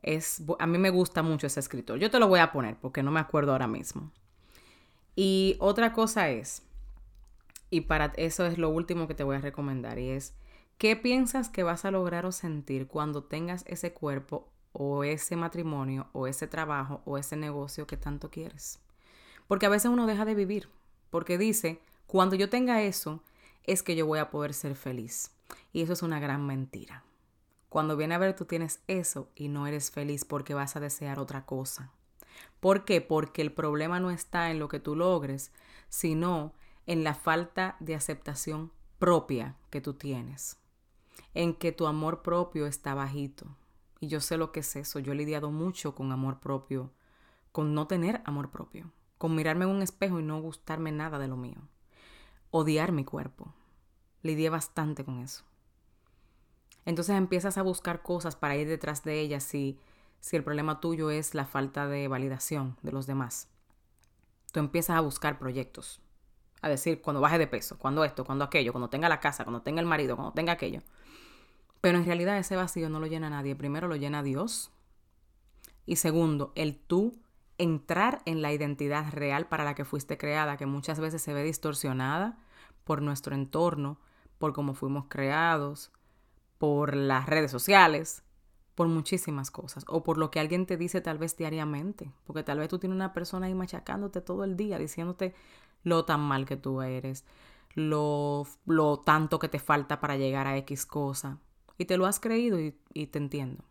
Es, 0.05 0.43
a 0.59 0.67
mí 0.67 0.77
me 0.77 0.91
gusta 0.91 1.23
mucho 1.23 1.47
ese 1.47 1.59
escritor. 1.59 1.97
Yo 1.97 2.11
te 2.11 2.19
lo 2.19 2.27
voy 2.27 2.39
a 2.39 2.51
poner 2.51 2.77
porque 2.77 3.01
no 3.01 3.11
me 3.11 3.19
acuerdo 3.19 3.51
ahora 3.51 3.67
mismo. 3.67 4.11
Y 5.15 5.57
otra 5.59 5.93
cosa 5.93 6.29
es, 6.29 6.61
y 7.69 7.81
para 7.81 8.13
eso 8.17 8.45
es 8.45 8.57
lo 8.57 8.69
último 8.69 9.07
que 9.07 9.15
te 9.15 9.23
voy 9.23 9.37
a 9.37 9.41
recomendar, 9.41 9.97
y 9.97 10.09
es, 10.09 10.35
¿qué 10.77 10.95
piensas 10.95 11.49
que 11.49 11.63
vas 11.63 11.85
a 11.85 11.91
lograr 11.91 12.25
o 12.25 12.31
sentir 12.31 12.87
cuando 12.87 13.23
tengas 13.23 13.63
ese 13.67 13.93
cuerpo 13.93 14.49
o 14.77 15.05
ese 15.05 15.37
matrimonio 15.37 16.07
o 16.11 16.27
ese 16.27 16.47
trabajo 16.47 17.01
o 17.05 17.17
ese 17.17 17.37
negocio 17.37 17.87
que 17.87 17.95
tanto 17.95 18.29
quieres. 18.29 18.79
Porque 19.47 19.65
a 19.65 19.69
veces 19.69 19.89
uno 19.89 20.05
deja 20.05 20.25
de 20.25 20.35
vivir, 20.35 20.67
porque 21.09 21.37
dice, 21.37 21.79
cuando 22.07 22.35
yo 22.35 22.49
tenga 22.49 22.81
eso, 22.81 23.23
es 23.63 23.83
que 23.83 23.95
yo 23.95 24.05
voy 24.05 24.19
a 24.19 24.29
poder 24.29 24.53
ser 24.53 24.75
feliz. 24.75 25.31
Y 25.71 25.81
eso 25.81 25.93
es 25.93 26.03
una 26.03 26.19
gran 26.19 26.45
mentira. 26.45 27.03
Cuando 27.75 27.97
viene 27.97 28.15
a 28.15 28.19
ver 28.19 28.33
tú 28.37 28.45
tienes 28.45 28.79
eso 28.87 29.27
y 29.35 29.49
no 29.49 29.67
eres 29.67 29.91
feliz 29.91 30.23
porque 30.23 30.53
vas 30.53 30.77
a 30.77 30.79
desear 30.79 31.19
otra 31.19 31.45
cosa. 31.45 31.91
¿Por 32.61 32.85
qué? 32.85 33.01
Porque 33.01 33.41
el 33.41 33.51
problema 33.51 33.99
no 33.99 34.11
está 34.11 34.49
en 34.49 34.59
lo 34.59 34.69
que 34.69 34.79
tú 34.79 34.95
logres, 34.95 35.51
sino 35.89 36.53
en 36.85 37.03
la 37.03 37.13
falta 37.15 37.75
de 37.81 37.93
aceptación 37.93 38.71
propia 38.97 39.57
que 39.71 39.81
tú 39.81 39.93
tienes. 39.93 40.57
En 41.33 41.53
que 41.53 41.73
tu 41.73 41.85
amor 41.85 42.21
propio 42.21 42.65
está 42.65 42.93
bajito. 42.93 43.45
Y 43.99 44.07
yo 44.07 44.21
sé 44.21 44.37
lo 44.37 44.53
que 44.53 44.61
es 44.61 44.73
eso. 44.77 44.99
Yo 44.99 45.11
he 45.11 45.15
lidiado 45.15 45.51
mucho 45.51 45.95
con 45.95 46.13
amor 46.13 46.39
propio, 46.39 46.93
con 47.51 47.73
no 47.73 47.87
tener 47.87 48.21
amor 48.23 48.51
propio, 48.51 48.89
con 49.17 49.35
mirarme 49.35 49.65
en 49.65 49.71
un 49.71 49.81
espejo 49.81 50.21
y 50.21 50.23
no 50.23 50.39
gustarme 50.39 50.93
nada 50.93 51.19
de 51.19 51.27
lo 51.27 51.35
mío. 51.35 51.59
Odiar 52.51 52.93
mi 52.93 53.03
cuerpo. 53.03 53.53
Lidié 54.21 54.49
bastante 54.49 55.03
con 55.03 55.19
eso. 55.19 55.43
Entonces 56.85 57.15
empiezas 57.15 57.57
a 57.57 57.63
buscar 57.63 58.01
cosas 58.01 58.35
para 58.35 58.55
ir 58.55 58.67
detrás 58.67 59.03
de 59.03 59.19
ellas 59.19 59.43
si, 59.43 59.79
si 60.19 60.35
el 60.35 60.43
problema 60.43 60.79
tuyo 60.79 61.09
es 61.09 61.33
la 61.33 61.45
falta 61.45 61.87
de 61.87 62.07
validación 62.07 62.77
de 62.83 62.91
los 62.91 63.07
demás. 63.07 63.49
Tú 64.51 64.59
empiezas 64.59 64.95
a 64.95 65.01
buscar 65.01 65.37
proyectos, 65.39 65.99
a 66.61 66.69
decir 66.69 67.01
cuando 67.01 67.21
baje 67.21 67.37
de 67.37 67.47
peso, 67.47 67.77
cuando 67.77 68.03
esto, 68.05 68.23
cuando 68.23 68.45
aquello, 68.45 68.71
cuando 68.71 68.89
tenga 68.89 69.09
la 69.09 69.19
casa, 69.19 69.43
cuando 69.43 69.63
tenga 69.63 69.81
el 69.81 69.87
marido, 69.87 70.15
cuando 70.15 70.33
tenga 70.33 70.53
aquello. 70.53 70.81
Pero 71.81 71.97
en 71.97 72.05
realidad 72.05 72.37
ese 72.37 72.55
vacío 72.55 72.89
no 72.89 72.99
lo 72.99 73.07
llena 73.07 73.29
nadie. 73.29 73.55
Primero 73.55 73.87
lo 73.87 73.95
llena 73.95 74.23
Dios. 74.23 74.71
Y 75.85 75.97
segundo, 75.97 76.51
el 76.55 76.77
tú 76.77 77.19
entrar 77.57 78.21
en 78.25 78.41
la 78.41 78.51
identidad 78.51 79.11
real 79.11 79.47
para 79.47 79.63
la 79.63 79.75
que 79.75 79.85
fuiste 79.85 80.17
creada, 80.17 80.57
que 80.57 80.65
muchas 80.65 80.99
veces 80.99 81.21
se 81.21 81.33
ve 81.33 81.43
distorsionada 81.43 82.37
por 82.83 83.01
nuestro 83.01 83.35
entorno, 83.35 83.99
por 84.39 84.53
cómo 84.53 84.73
fuimos 84.73 85.05
creados, 85.09 85.91
por 86.65 86.95
las 86.95 87.27
redes 87.27 87.51
sociales, 87.51 88.23
por 88.73 88.87
muchísimas 88.87 89.51
cosas, 89.51 89.85
o 89.87 90.01
por 90.01 90.17
lo 90.17 90.31
que 90.31 90.39
alguien 90.39 90.65
te 90.65 90.77
dice 90.77 90.99
tal 90.99 91.19
vez 91.19 91.37
diariamente, 91.37 92.11
porque 92.25 92.41
tal 92.41 92.57
vez 92.57 92.69
tú 92.69 92.79
tienes 92.79 92.95
una 92.95 93.13
persona 93.13 93.45
ahí 93.45 93.53
machacándote 93.53 94.19
todo 94.19 94.43
el 94.43 94.57
día, 94.57 94.79
diciéndote 94.79 95.35
lo 95.83 96.05
tan 96.05 96.21
mal 96.21 96.47
que 96.47 96.57
tú 96.57 96.81
eres, 96.81 97.23
lo, 97.75 98.47
lo 98.65 98.97
tanto 98.97 99.37
que 99.37 99.47
te 99.47 99.59
falta 99.59 99.99
para 99.99 100.17
llegar 100.17 100.47
a 100.47 100.57
X 100.57 100.87
cosa, 100.87 101.37
y 101.77 101.85
te 101.85 101.97
lo 101.97 102.07
has 102.07 102.19
creído 102.19 102.59
y, 102.59 102.75
y 102.95 103.05
te 103.05 103.19
entiendo. 103.19 103.63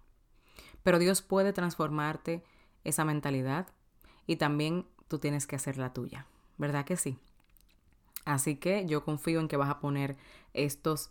Pero 0.85 1.01
Dios 1.01 1.21
puede 1.21 1.53
transformarte 1.53 2.45
esa 2.85 3.05
mentalidad 3.05 3.67
y 4.29 4.37
también 4.37 4.87
tú 5.09 5.19
tienes 5.19 5.49
que 5.49 5.57
hacer 5.57 5.79
la 5.79 5.93
tuya, 5.93 6.29
¿verdad 6.59 6.85
que 6.85 6.97
sí? 6.97 7.19
Así 8.25 8.55
que 8.55 8.87
yo 8.87 9.05
confío 9.05 9.41
en 9.41 9.49
que 9.49 9.57
vas 9.57 9.71
a 9.71 9.81
poner 9.81 10.17
estos 10.53 11.11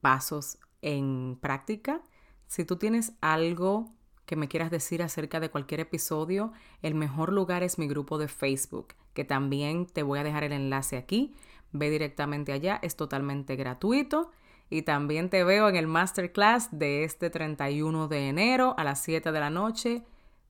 pasos 0.00 0.58
en 0.82 1.38
práctica. 1.40 2.02
Si 2.46 2.64
tú 2.64 2.76
tienes 2.76 3.12
algo 3.20 3.92
que 4.28 4.36
me 4.36 4.48
quieras 4.48 4.70
decir 4.70 5.02
acerca 5.02 5.40
de 5.40 5.50
cualquier 5.50 5.80
episodio, 5.80 6.52
el 6.82 6.94
mejor 6.94 7.32
lugar 7.32 7.62
es 7.62 7.78
mi 7.78 7.88
grupo 7.88 8.18
de 8.18 8.28
Facebook, 8.28 8.88
que 9.14 9.24
también 9.24 9.86
te 9.86 10.02
voy 10.02 10.18
a 10.18 10.24
dejar 10.24 10.44
el 10.44 10.52
enlace 10.52 10.96
aquí. 10.96 11.34
Ve 11.72 11.90
directamente 11.90 12.52
allá, 12.52 12.78
es 12.82 12.94
totalmente 12.96 13.56
gratuito. 13.56 14.30
Y 14.70 14.82
también 14.82 15.30
te 15.30 15.44
veo 15.44 15.68
en 15.68 15.76
el 15.76 15.86
masterclass 15.86 16.68
de 16.70 17.04
este 17.04 17.30
31 17.30 18.06
de 18.08 18.28
enero 18.28 18.74
a 18.76 18.84
las 18.84 19.00
7 19.02 19.32
de 19.32 19.40
la 19.40 19.48
noche, 19.48 20.04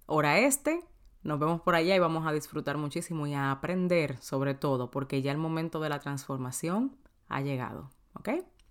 hora 0.07 0.41
este. 0.41 0.85
Nos 1.23 1.39
vemos 1.39 1.61
por 1.61 1.77
allá 1.77 1.95
y 1.95 2.01
vamos 2.01 2.27
a 2.27 2.33
disfrutar 2.33 2.79
muchísimo 2.79 3.29
y 3.29 3.35
a 3.35 3.53
aprender 3.53 4.19
sobre 4.19 4.55
todo, 4.55 4.91
porque 4.91 5.23
ya 5.23 5.31
el 5.31 5.39
momento 5.39 5.79
de 5.79 5.89
la 5.89 6.01
transformación 6.01 6.97
ha 7.29 7.43
llegado. 7.43 7.91
¿Ok? 8.15 8.31